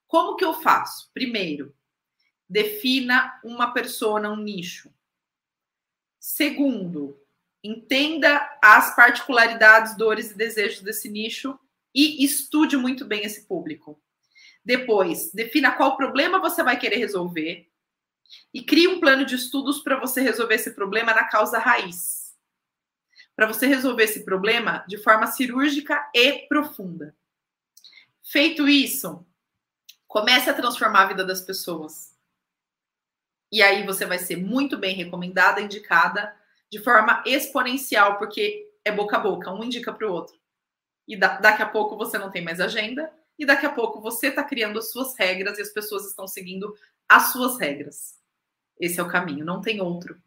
Como 0.06 0.36
que 0.36 0.44
eu 0.44 0.54
faço? 0.54 1.10
Primeiro, 1.12 1.74
defina 2.48 3.38
uma 3.44 3.72
persona, 3.72 4.30
um 4.30 4.36
nicho. 4.36 4.92
Segundo, 6.18 7.20
entenda 7.62 8.58
as 8.62 8.94
particularidades, 8.96 9.96
dores 9.96 10.30
e 10.30 10.36
desejos 10.36 10.80
desse 10.80 11.08
nicho 11.08 11.58
e 11.94 12.24
estude 12.24 12.76
muito 12.76 13.04
bem 13.04 13.22
esse 13.22 13.46
público. 13.46 14.00
Depois, 14.64 15.30
defina 15.32 15.72
qual 15.72 15.96
problema 15.96 16.40
você 16.40 16.62
vai 16.62 16.78
querer 16.78 16.96
resolver 16.96 17.69
e 18.52 18.62
crie 18.62 18.88
um 18.88 19.00
plano 19.00 19.24
de 19.24 19.34
estudos 19.34 19.80
para 19.80 19.98
você 19.98 20.20
resolver 20.20 20.54
esse 20.54 20.74
problema 20.74 21.14
na 21.14 21.24
causa 21.24 21.58
raiz. 21.58 22.34
Para 23.34 23.46
você 23.46 23.66
resolver 23.66 24.04
esse 24.04 24.24
problema 24.24 24.84
de 24.86 24.98
forma 24.98 25.26
cirúrgica 25.26 26.10
e 26.14 26.46
profunda. 26.48 27.16
Feito 28.22 28.68
isso, 28.68 29.26
comece 30.06 30.50
a 30.50 30.54
transformar 30.54 31.02
a 31.02 31.08
vida 31.08 31.24
das 31.24 31.40
pessoas. 31.40 32.16
E 33.50 33.62
aí 33.62 33.84
você 33.84 34.06
vai 34.06 34.18
ser 34.18 34.36
muito 34.36 34.78
bem 34.78 34.94
recomendada, 34.94 35.60
indicada 35.60 36.34
de 36.70 36.78
forma 36.78 37.22
exponencial, 37.26 38.18
porque 38.18 38.70
é 38.84 38.92
boca 38.92 39.16
a 39.16 39.20
boca, 39.20 39.52
um 39.52 39.64
indica 39.64 39.92
para 39.92 40.08
o 40.08 40.12
outro. 40.12 40.38
E 41.08 41.16
da, 41.16 41.38
daqui 41.38 41.62
a 41.62 41.68
pouco 41.68 41.96
você 41.96 42.16
não 42.18 42.30
tem 42.30 42.44
mais 42.44 42.60
agenda, 42.60 43.12
e 43.36 43.44
daqui 43.44 43.66
a 43.66 43.72
pouco 43.72 44.00
você 44.00 44.28
está 44.28 44.44
criando 44.44 44.78
as 44.78 44.92
suas 44.92 45.16
regras 45.16 45.58
e 45.58 45.62
as 45.62 45.70
pessoas 45.70 46.06
estão 46.06 46.28
seguindo 46.28 46.76
as 47.08 47.32
suas 47.32 47.58
regras. 47.58 48.19
Esse 48.80 48.98
é 48.98 49.02
o 49.02 49.08
caminho, 49.08 49.44
não 49.44 49.60
tem 49.60 49.82
outro. 49.82 50.20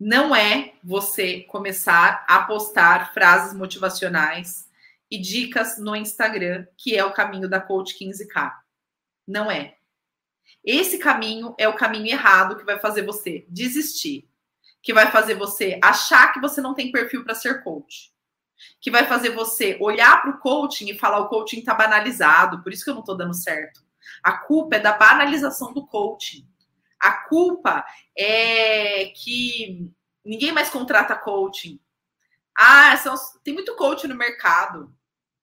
Não 0.00 0.34
é 0.34 0.74
você 0.82 1.42
começar 1.42 2.24
a 2.26 2.42
postar 2.42 3.12
frases 3.12 3.54
motivacionais 3.54 4.68
e 5.10 5.18
dicas 5.18 5.78
no 5.78 5.94
Instagram, 5.94 6.66
que 6.76 6.96
é 6.96 7.04
o 7.04 7.12
caminho 7.12 7.48
da 7.48 7.60
Coach 7.60 7.96
15K. 7.96 8.50
Não 9.28 9.50
é. 9.50 9.76
Esse 10.64 10.98
caminho 10.98 11.54
é 11.58 11.68
o 11.68 11.76
caminho 11.76 12.06
errado 12.06 12.56
que 12.56 12.64
vai 12.64 12.78
fazer 12.80 13.02
você 13.02 13.44
desistir, 13.48 14.28
que 14.82 14.94
vai 14.94 15.10
fazer 15.10 15.34
você 15.34 15.78
achar 15.82 16.32
que 16.32 16.40
você 16.40 16.60
não 16.60 16.74
tem 16.74 16.90
perfil 16.90 17.22
para 17.22 17.34
ser 17.34 17.62
coach, 17.62 18.12
que 18.80 18.90
vai 18.90 19.06
fazer 19.06 19.30
você 19.30 19.76
olhar 19.80 20.22
para 20.22 20.30
o 20.30 20.38
coaching 20.38 20.90
e 20.90 20.98
falar 20.98 21.20
o 21.20 21.28
coaching 21.28 21.58
está 21.60 21.74
banalizado, 21.74 22.62
por 22.62 22.72
isso 22.72 22.84
que 22.84 22.90
eu 22.90 22.94
não 22.94 23.02
estou 23.02 23.16
dando 23.16 23.34
certo. 23.34 23.82
A 24.22 24.32
culpa 24.38 24.76
é 24.76 24.80
da 24.80 24.96
banalização 24.96 25.72
do 25.72 25.86
coaching. 25.86 26.48
A 27.02 27.12
culpa 27.28 27.84
é 28.16 29.06
que 29.06 29.90
ninguém 30.24 30.52
mais 30.52 30.70
contrata 30.70 31.16
coaching. 31.16 31.80
Ah, 32.56 32.96
são, 32.96 33.16
tem 33.42 33.52
muito 33.52 33.74
coach 33.74 34.06
no 34.06 34.14
mercado. 34.14 34.94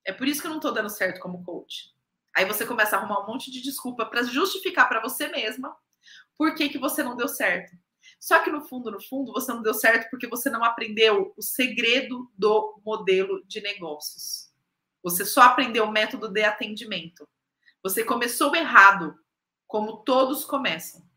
É 0.06 0.14
por 0.14 0.26
isso 0.26 0.40
que 0.40 0.48
eu 0.48 0.52
não 0.52 0.60
estou 0.60 0.72
dando 0.72 0.90
certo 0.90 1.20
como 1.20 1.44
coach. 1.44 1.94
Aí 2.34 2.46
você 2.46 2.66
começa 2.66 2.96
a 2.96 3.00
arrumar 3.00 3.22
um 3.22 3.28
monte 3.28 3.52
de 3.52 3.62
desculpa 3.62 4.06
para 4.06 4.24
justificar 4.24 4.88
para 4.88 5.02
você 5.02 5.28
mesma 5.28 5.76
por 6.38 6.56
que, 6.56 6.70
que 6.70 6.78
você 6.78 7.04
não 7.04 7.18
deu 7.18 7.28
certo. 7.28 7.78
Só 8.18 8.40
que 8.40 8.50
no 8.50 8.62
fundo, 8.62 8.90
no 8.90 9.04
fundo, 9.04 9.34
você 9.34 9.52
não 9.52 9.62
deu 9.62 9.74
certo 9.74 10.10
porque 10.10 10.28
você 10.28 10.50
não 10.50 10.64
aprendeu 10.64 11.34
o 11.36 11.42
segredo 11.42 12.32
do 12.38 12.80
modelo 12.86 13.44
de 13.46 13.60
negócios. 13.60 14.50
Você 15.04 15.26
só 15.26 15.42
aprendeu 15.42 15.84
o 15.84 15.92
método 15.92 16.30
de 16.30 16.44
atendimento. 16.44 17.28
Você 17.84 18.02
começou 18.06 18.56
errado, 18.56 19.20
como 19.68 19.98
todos 19.98 20.46
começam. 20.46 21.09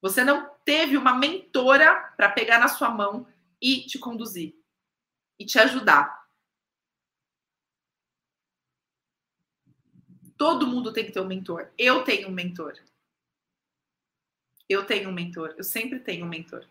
Você 0.00 0.24
não 0.24 0.50
teve 0.64 0.96
uma 0.96 1.14
mentora 1.14 1.94
para 2.16 2.30
pegar 2.30 2.58
na 2.58 2.68
sua 2.68 2.90
mão 2.90 3.26
e 3.60 3.82
te 3.82 3.98
conduzir 3.98 4.54
e 5.38 5.44
te 5.44 5.58
ajudar. 5.58 6.20
Todo 10.36 10.66
mundo 10.66 10.92
tem 10.92 11.04
que 11.04 11.12
ter 11.12 11.20
um 11.20 11.26
mentor. 11.26 11.68
Eu 11.76 12.02
tenho 12.02 12.28
um 12.28 12.32
mentor. 12.32 12.74
Eu 14.66 14.86
tenho 14.86 15.08
um 15.08 15.12
mentor, 15.12 15.54
eu 15.58 15.64
sempre 15.64 15.98
tenho 15.98 16.24
um 16.24 16.28
mentor. 16.28 16.64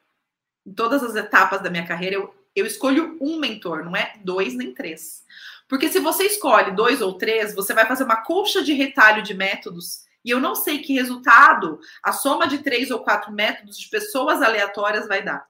Em 0.66 0.74
todas 0.74 1.04
as 1.04 1.16
etapas 1.16 1.62
da 1.62 1.70
minha 1.70 1.86
carreira, 1.86 2.16
eu, 2.16 2.34
eu 2.56 2.66
escolho 2.66 3.18
um 3.20 3.38
mentor, 3.38 3.84
não 3.84 3.96
é 3.96 4.18
dois 4.24 4.56
nem 4.56 4.74
três. 4.74 5.26
Porque 5.68 5.90
se 5.90 6.00
você 6.00 6.24
escolhe 6.24 6.72
dois 6.72 7.02
ou 7.02 7.18
três, 7.18 7.54
você 7.54 7.74
vai 7.74 7.86
fazer 7.86 8.06
uma 8.06 8.24
colcha 8.24 8.64
de 8.64 8.74
retalho 8.74 9.22
de 9.22 9.34
métodos 9.34 10.06
e 10.24 10.32
eu 10.32 10.40
não 10.40 10.54
sei 10.56 10.82
que 10.82 10.94
resultado 10.94 11.80
a 12.04 12.12
soma 12.12 12.48
de 12.48 12.60
três 12.60 12.92
ou 12.92 13.04
quatro 13.04 13.32
métodos 13.32 13.78
de 13.78 13.90
pessoas 13.90 14.42
aleatórias 14.42 15.08
vai 15.08 15.24
dar. 15.24 15.48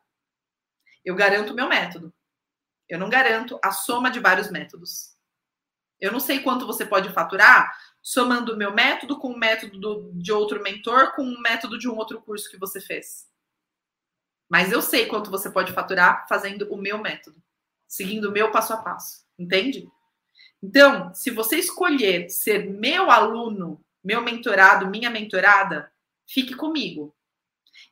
Eu 1.03 1.15
garanto 1.15 1.51
o 1.51 1.55
meu 1.55 1.67
método. 1.67 2.13
Eu 2.87 2.99
não 2.99 3.09
garanto 3.09 3.59
a 3.63 3.71
soma 3.71 4.11
de 4.11 4.19
vários 4.19 4.49
métodos. 4.51 5.15
Eu 5.99 6.11
não 6.11 6.19
sei 6.19 6.39
quanto 6.39 6.65
você 6.65 6.85
pode 6.85 7.09
faturar 7.11 7.71
somando 8.01 8.53
o 8.53 8.57
meu 8.57 8.73
método 8.73 9.19
com 9.19 9.29
o 9.29 9.37
método 9.37 9.79
do, 9.79 10.11
de 10.13 10.31
outro 10.31 10.61
mentor, 10.61 11.13
com 11.13 11.23
o 11.23 11.41
método 11.41 11.77
de 11.77 11.89
um 11.89 11.95
outro 11.95 12.21
curso 12.21 12.49
que 12.49 12.57
você 12.57 12.79
fez. 12.79 13.27
Mas 14.49 14.71
eu 14.71 14.81
sei 14.81 15.05
quanto 15.05 15.29
você 15.29 15.49
pode 15.51 15.73
faturar 15.73 16.25
fazendo 16.27 16.71
o 16.73 16.77
meu 16.77 16.97
método, 16.97 17.41
seguindo 17.87 18.29
o 18.29 18.31
meu 18.31 18.51
passo 18.51 18.73
a 18.73 18.77
passo, 18.77 19.25
entende? 19.37 19.87
Então, 20.61 21.13
se 21.13 21.29
você 21.29 21.57
escolher 21.57 22.29
ser 22.29 22.69
meu 22.69 23.11
aluno, 23.11 23.83
meu 24.03 24.21
mentorado, 24.21 24.87
minha 24.87 25.09
mentorada, 25.09 25.91
fique 26.27 26.55
comigo. 26.55 27.15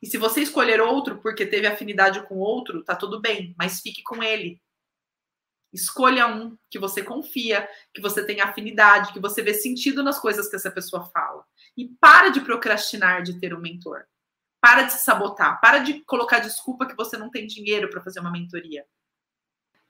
E 0.02 0.06
se 0.06 0.16
você 0.16 0.42
escolher 0.42 0.80
outro 0.80 1.18
porque 1.18 1.46
teve 1.46 1.66
afinidade 1.66 2.26
com 2.26 2.36
outro, 2.36 2.82
tá 2.84 2.94
tudo 2.94 3.20
bem, 3.20 3.54
mas 3.58 3.80
fique 3.80 4.02
com 4.02 4.22
ele. 4.22 4.60
Escolha 5.72 6.26
um 6.26 6.56
que 6.70 6.78
você 6.78 7.02
confia, 7.02 7.68
que 7.92 8.00
você 8.00 8.24
tem 8.24 8.40
afinidade, 8.40 9.12
que 9.12 9.20
você 9.20 9.42
vê 9.42 9.52
sentido 9.52 10.02
nas 10.02 10.18
coisas 10.18 10.48
que 10.48 10.56
essa 10.56 10.70
pessoa 10.70 11.04
fala. 11.06 11.44
E 11.76 11.88
para 12.00 12.30
de 12.30 12.40
procrastinar 12.40 13.22
de 13.22 13.38
ter 13.38 13.54
um 13.54 13.60
mentor. 13.60 14.04
Para 14.60 14.84
de 14.84 14.94
se 14.94 15.04
sabotar. 15.04 15.60
Para 15.60 15.78
de 15.78 16.00
colocar 16.04 16.38
desculpa 16.38 16.86
que 16.86 16.96
você 16.96 17.16
não 17.18 17.30
tem 17.30 17.46
dinheiro 17.46 17.90
para 17.90 18.02
fazer 18.02 18.20
uma 18.20 18.32
mentoria. 18.32 18.86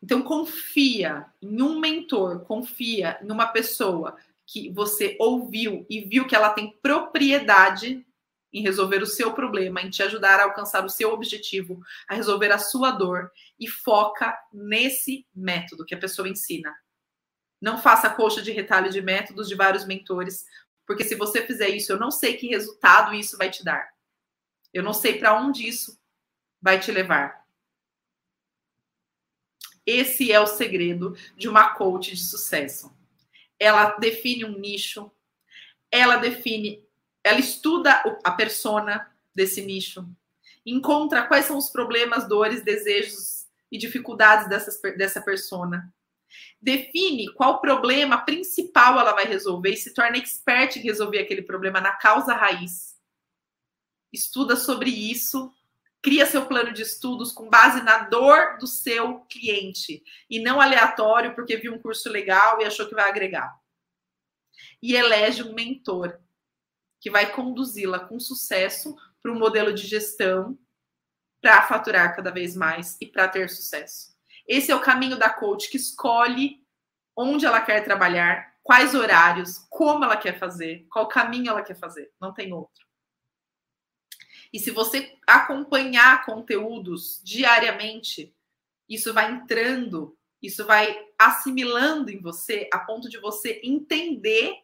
Então, 0.02 0.22
confia 0.22 1.26
em 1.42 1.60
um 1.62 1.78
mentor, 1.80 2.44
confia 2.44 3.18
em 3.22 3.30
uma 3.30 3.48
pessoa 3.48 4.16
que 4.48 4.72
você 4.72 5.14
ouviu 5.20 5.86
e 5.90 6.00
viu 6.00 6.26
que 6.26 6.34
ela 6.34 6.48
tem 6.48 6.74
propriedade 6.80 8.02
em 8.50 8.62
resolver 8.62 9.02
o 9.02 9.06
seu 9.06 9.34
problema, 9.34 9.82
em 9.82 9.90
te 9.90 10.02
ajudar 10.02 10.40
a 10.40 10.44
alcançar 10.44 10.86
o 10.86 10.88
seu 10.88 11.12
objetivo, 11.12 11.82
a 12.08 12.14
resolver 12.14 12.50
a 12.50 12.58
sua 12.58 12.90
dor 12.90 13.30
e 13.60 13.68
foca 13.68 14.34
nesse 14.50 15.26
método 15.34 15.84
que 15.84 15.94
a 15.94 15.98
pessoa 15.98 16.30
ensina. 16.30 16.74
Não 17.60 17.76
faça 17.76 18.08
coxa 18.08 18.40
de 18.40 18.50
retalho 18.50 18.90
de 18.90 19.02
métodos 19.02 19.48
de 19.48 19.54
vários 19.54 19.84
mentores, 19.84 20.46
porque 20.86 21.04
se 21.04 21.14
você 21.14 21.46
fizer 21.46 21.68
isso, 21.68 21.92
eu 21.92 21.98
não 21.98 22.10
sei 22.10 22.38
que 22.38 22.48
resultado 22.48 23.14
isso 23.14 23.36
vai 23.36 23.50
te 23.50 23.62
dar. 23.62 23.90
Eu 24.72 24.82
não 24.82 24.94
sei 24.94 25.18
para 25.18 25.38
onde 25.38 25.68
isso 25.68 26.00
vai 26.58 26.80
te 26.80 26.90
levar. 26.90 27.44
Esse 29.84 30.32
é 30.32 30.40
o 30.40 30.46
segredo 30.46 31.14
de 31.36 31.50
uma 31.50 31.74
coach 31.74 32.14
de 32.14 32.22
sucesso. 32.22 32.97
Ela 33.58 33.96
define 33.98 34.44
um 34.44 34.58
nicho, 34.58 35.10
ela 35.90 36.16
define 36.16 36.86
ela 37.28 37.40
estuda 37.40 38.02
a 38.24 38.30
persona 38.30 39.10
desse 39.34 39.60
nicho, 39.60 40.08
encontra 40.64 41.26
quais 41.26 41.44
são 41.44 41.58
os 41.58 41.68
problemas, 41.68 42.26
dores, 42.26 42.62
desejos 42.62 43.46
e 43.70 43.76
dificuldades 43.76 44.48
dessas, 44.48 44.80
dessa 44.96 45.20
persona. 45.20 45.92
Define 46.60 47.32
qual 47.34 47.60
problema 47.60 48.18
principal 48.18 48.98
ela 48.98 49.12
vai 49.12 49.24
resolver 49.24 49.70
e 49.70 49.76
se 49.76 49.92
torna 49.92 50.16
expert 50.16 50.76
em 50.76 50.82
resolver 50.82 51.18
aquele 51.18 51.42
problema 51.42 51.80
na 51.80 51.92
causa 51.92 52.34
raiz. 52.34 52.96
estuda 54.12 54.56
sobre 54.56 54.88
isso, 54.88 55.52
cria 56.02 56.26
seu 56.26 56.46
plano 56.46 56.72
de 56.72 56.82
estudos 56.82 57.32
com 57.32 57.48
base 57.48 57.82
na 57.82 58.04
dor 58.04 58.58
do 58.58 58.66
seu 58.66 59.20
cliente 59.28 60.02
e 60.30 60.40
não 60.40 60.60
aleatório 60.60 61.34
porque 61.34 61.56
viu 61.56 61.74
um 61.74 61.78
curso 61.78 62.08
legal 62.08 62.60
e 62.60 62.64
achou 62.64 62.86
que 62.86 62.94
vai 62.94 63.08
agregar. 63.08 63.58
E 64.82 64.94
elege 64.94 65.42
um 65.42 65.54
mentor 65.54 66.18
que 67.00 67.10
vai 67.10 67.32
conduzi-la 67.32 68.00
com 68.00 68.18
sucesso 68.18 68.96
para 69.22 69.32
um 69.32 69.38
modelo 69.38 69.72
de 69.72 69.86
gestão 69.86 70.58
para 71.40 71.62
faturar 71.62 72.14
cada 72.14 72.30
vez 72.30 72.56
mais 72.56 72.96
e 73.00 73.06
para 73.06 73.28
ter 73.28 73.48
sucesso. 73.48 74.16
Esse 74.46 74.72
é 74.72 74.74
o 74.74 74.80
caminho 74.80 75.16
da 75.16 75.30
coach 75.30 75.70
que 75.70 75.76
escolhe 75.76 76.64
onde 77.16 77.44
ela 77.44 77.60
quer 77.60 77.82
trabalhar, 77.84 78.54
quais 78.62 78.94
horários, 78.94 79.58
como 79.68 80.04
ela 80.04 80.16
quer 80.16 80.38
fazer, 80.38 80.86
qual 80.90 81.08
caminho 81.08 81.50
ela 81.50 81.62
quer 81.62 81.76
fazer. 81.76 82.12
Não 82.20 82.32
tem 82.32 82.52
outro. 82.52 82.87
E 84.52 84.58
se 84.58 84.70
você 84.70 85.16
acompanhar 85.26 86.24
conteúdos 86.24 87.20
diariamente, 87.22 88.34
isso 88.88 89.12
vai 89.12 89.30
entrando, 89.30 90.16
isso 90.42 90.64
vai 90.64 91.06
assimilando 91.18 92.10
em 92.10 92.20
você 92.20 92.68
a 92.72 92.78
ponto 92.78 93.08
de 93.08 93.18
você 93.18 93.60
entender 93.62 94.54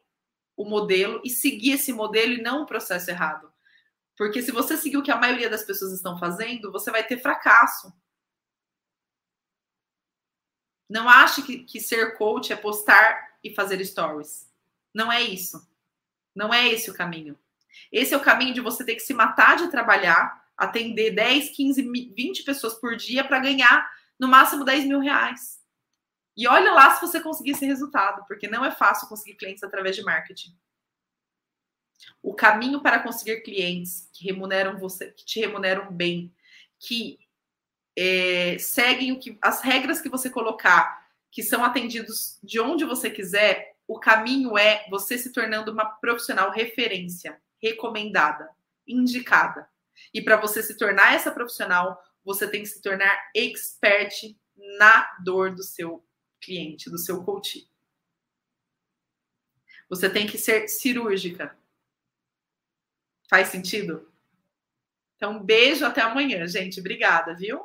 o 0.56 0.64
modelo 0.64 1.20
e 1.24 1.30
seguir 1.30 1.72
esse 1.72 1.92
modelo 1.92 2.32
e 2.32 2.42
não 2.42 2.62
o 2.62 2.66
processo 2.66 3.10
errado. 3.10 3.52
Porque 4.16 4.40
se 4.40 4.52
você 4.52 4.76
seguir 4.76 4.96
o 4.96 5.02
que 5.02 5.10
a 5.10 5.18
maioria 5.18 5.50
das 5.50 5.64
pessoas 5.64 5.92
estão 5.92 6.18
fazendo, 6.18 6.70
você 6.70 6.90
vai 6.90 7.04
ter 7.04 7.18
fracasso. 7.18 7.92
Não 10.88 11.08
ache 11.08 11.42
que, 11.42 11.64
que 11.64 11.80
ser 11.80 12.16
coach 12.16 12.52
é 12.52 12.56
postar 12.56 13.38
e 13.42 13.54
fazer 13.54 13.84
stories. 13.84 14.48
Não 14.94 15.10
é 15.10 15.20
isso. 15.20 15.68
Não 16.34 16.54
é 16.54 16.68
esse 16.68 16.90
o 16.90 16.94
caminho. 16.94 17.38
Esse 17.90 18.14
é 18.14 18.16
o 18.16 18.22
caminho 18.22 18.54
de 18.54 18.60
você 18.60 18.84
ter 18.84 18.94
que 18.94 19.00
se 19.00 19.14
matar 19.14 19.56
de 19.56 19.70
trabalhar, 19.70 20.44
atender 20.56 21.12
10, 21.12 21.50
15, 21.50 21.82
20 21.82 22.44
pessoas 22.44 22.74
por 22.74 22.96
dia 22.96 23.24
para 23.24 23.38
ganhar 23.38 23.88
no 24.18 24.28
máximo 24.28 24.64
10 24.64 24.86
mil 24.86 25.00
reais. 25.00 25.58
E 26.36 26.48
olha 26.48 26.72
lá 26.72 26.94
se 26.94 27.00
você 27.00 27.20
conseguir 27.20 27.52
esse 27.52 27.64
resultado, 27.64 28.24
porque 28.26 28.48
não 28.48 28.64
é 28.64 28.70
fácil 28.70 29.08
conseguir 29.08 29.36
clientes 29.36 29.62
através 29.62 29.94
de 29.94 30.02
marketing. 30.02 30.56
O 32.22 32.34
caminho 32.34 32.80
para 32.80 32.98
conseguir 32.98 33.42
clientes 33.42 34.08
que 34.12 34.24
remuneram 34.24 34.78
você, 34.78 35.12
que 35.12 35.24
te 35.24 35.40
remuneram 35.40 35.92
bem, 35.92 36.34
que 36.78 37.18
é, 37.96 38.58
seguem 38.58 39.12
o 39.12 39.18
que, 39.18 39.38
as 39.40 39.62
regras 39.62 40.00
que 40.00 40.08
você 40.08 40.28
colocar, 40.28 41.06
que 41.30 41.42
são 41.42 41.64
atendidos 41.64 42.38
de 42.42 42.60
onde 42.60 42.84
você 42.84 43.10
quiser, 43.10 43.76
o 43.86 43.98
caminho 43.98 44.58
é 44.58 44.86
você 44.88 45.16
se 45.16 45.32
tornando 45.32 45.72
uma 45.72 45.84
profissional 45.84 46.50
referência, 46.50 47.40
recomendada, 47.64 48.50
indicada. 48.86 49.66
E 50.12 50.20
para 50.20 50.36
você 50.36 50.62
se 50.62 50.76
tornar 50.76 51.14
essa 51.14 51.30
profissional, 51.30 51.98
você 52.22 52.46
tem 52.46 52.62
que 52.62 52.68
se 52.68 52.82
tornar 52.82 53.30
expert 53.34 54.36
na 54.78 55.16
dor 55.24 55.54
do 55.54 55.62
seu 55.62 56.06
cliente, 56.40 56.90
do 56.90 56.98
seu 56.98 57.24
coach. 57.24 57.66
Você 59.88 60.10
tem 60.10 60.26
que 60.26 60.36
ser 60.36 60.68
cirúrgica. 60.68 61.56
Faz 63.30 63.48
sentido? 63.48 64.12
Então, 65.16 65.42
beijo 65.42 65.86
até 65.86 66.02
amanhã, 66.02 66.46
gente. 66.46 66.80
Obrigada, 66.80 67.34
viu? 67.34 67.64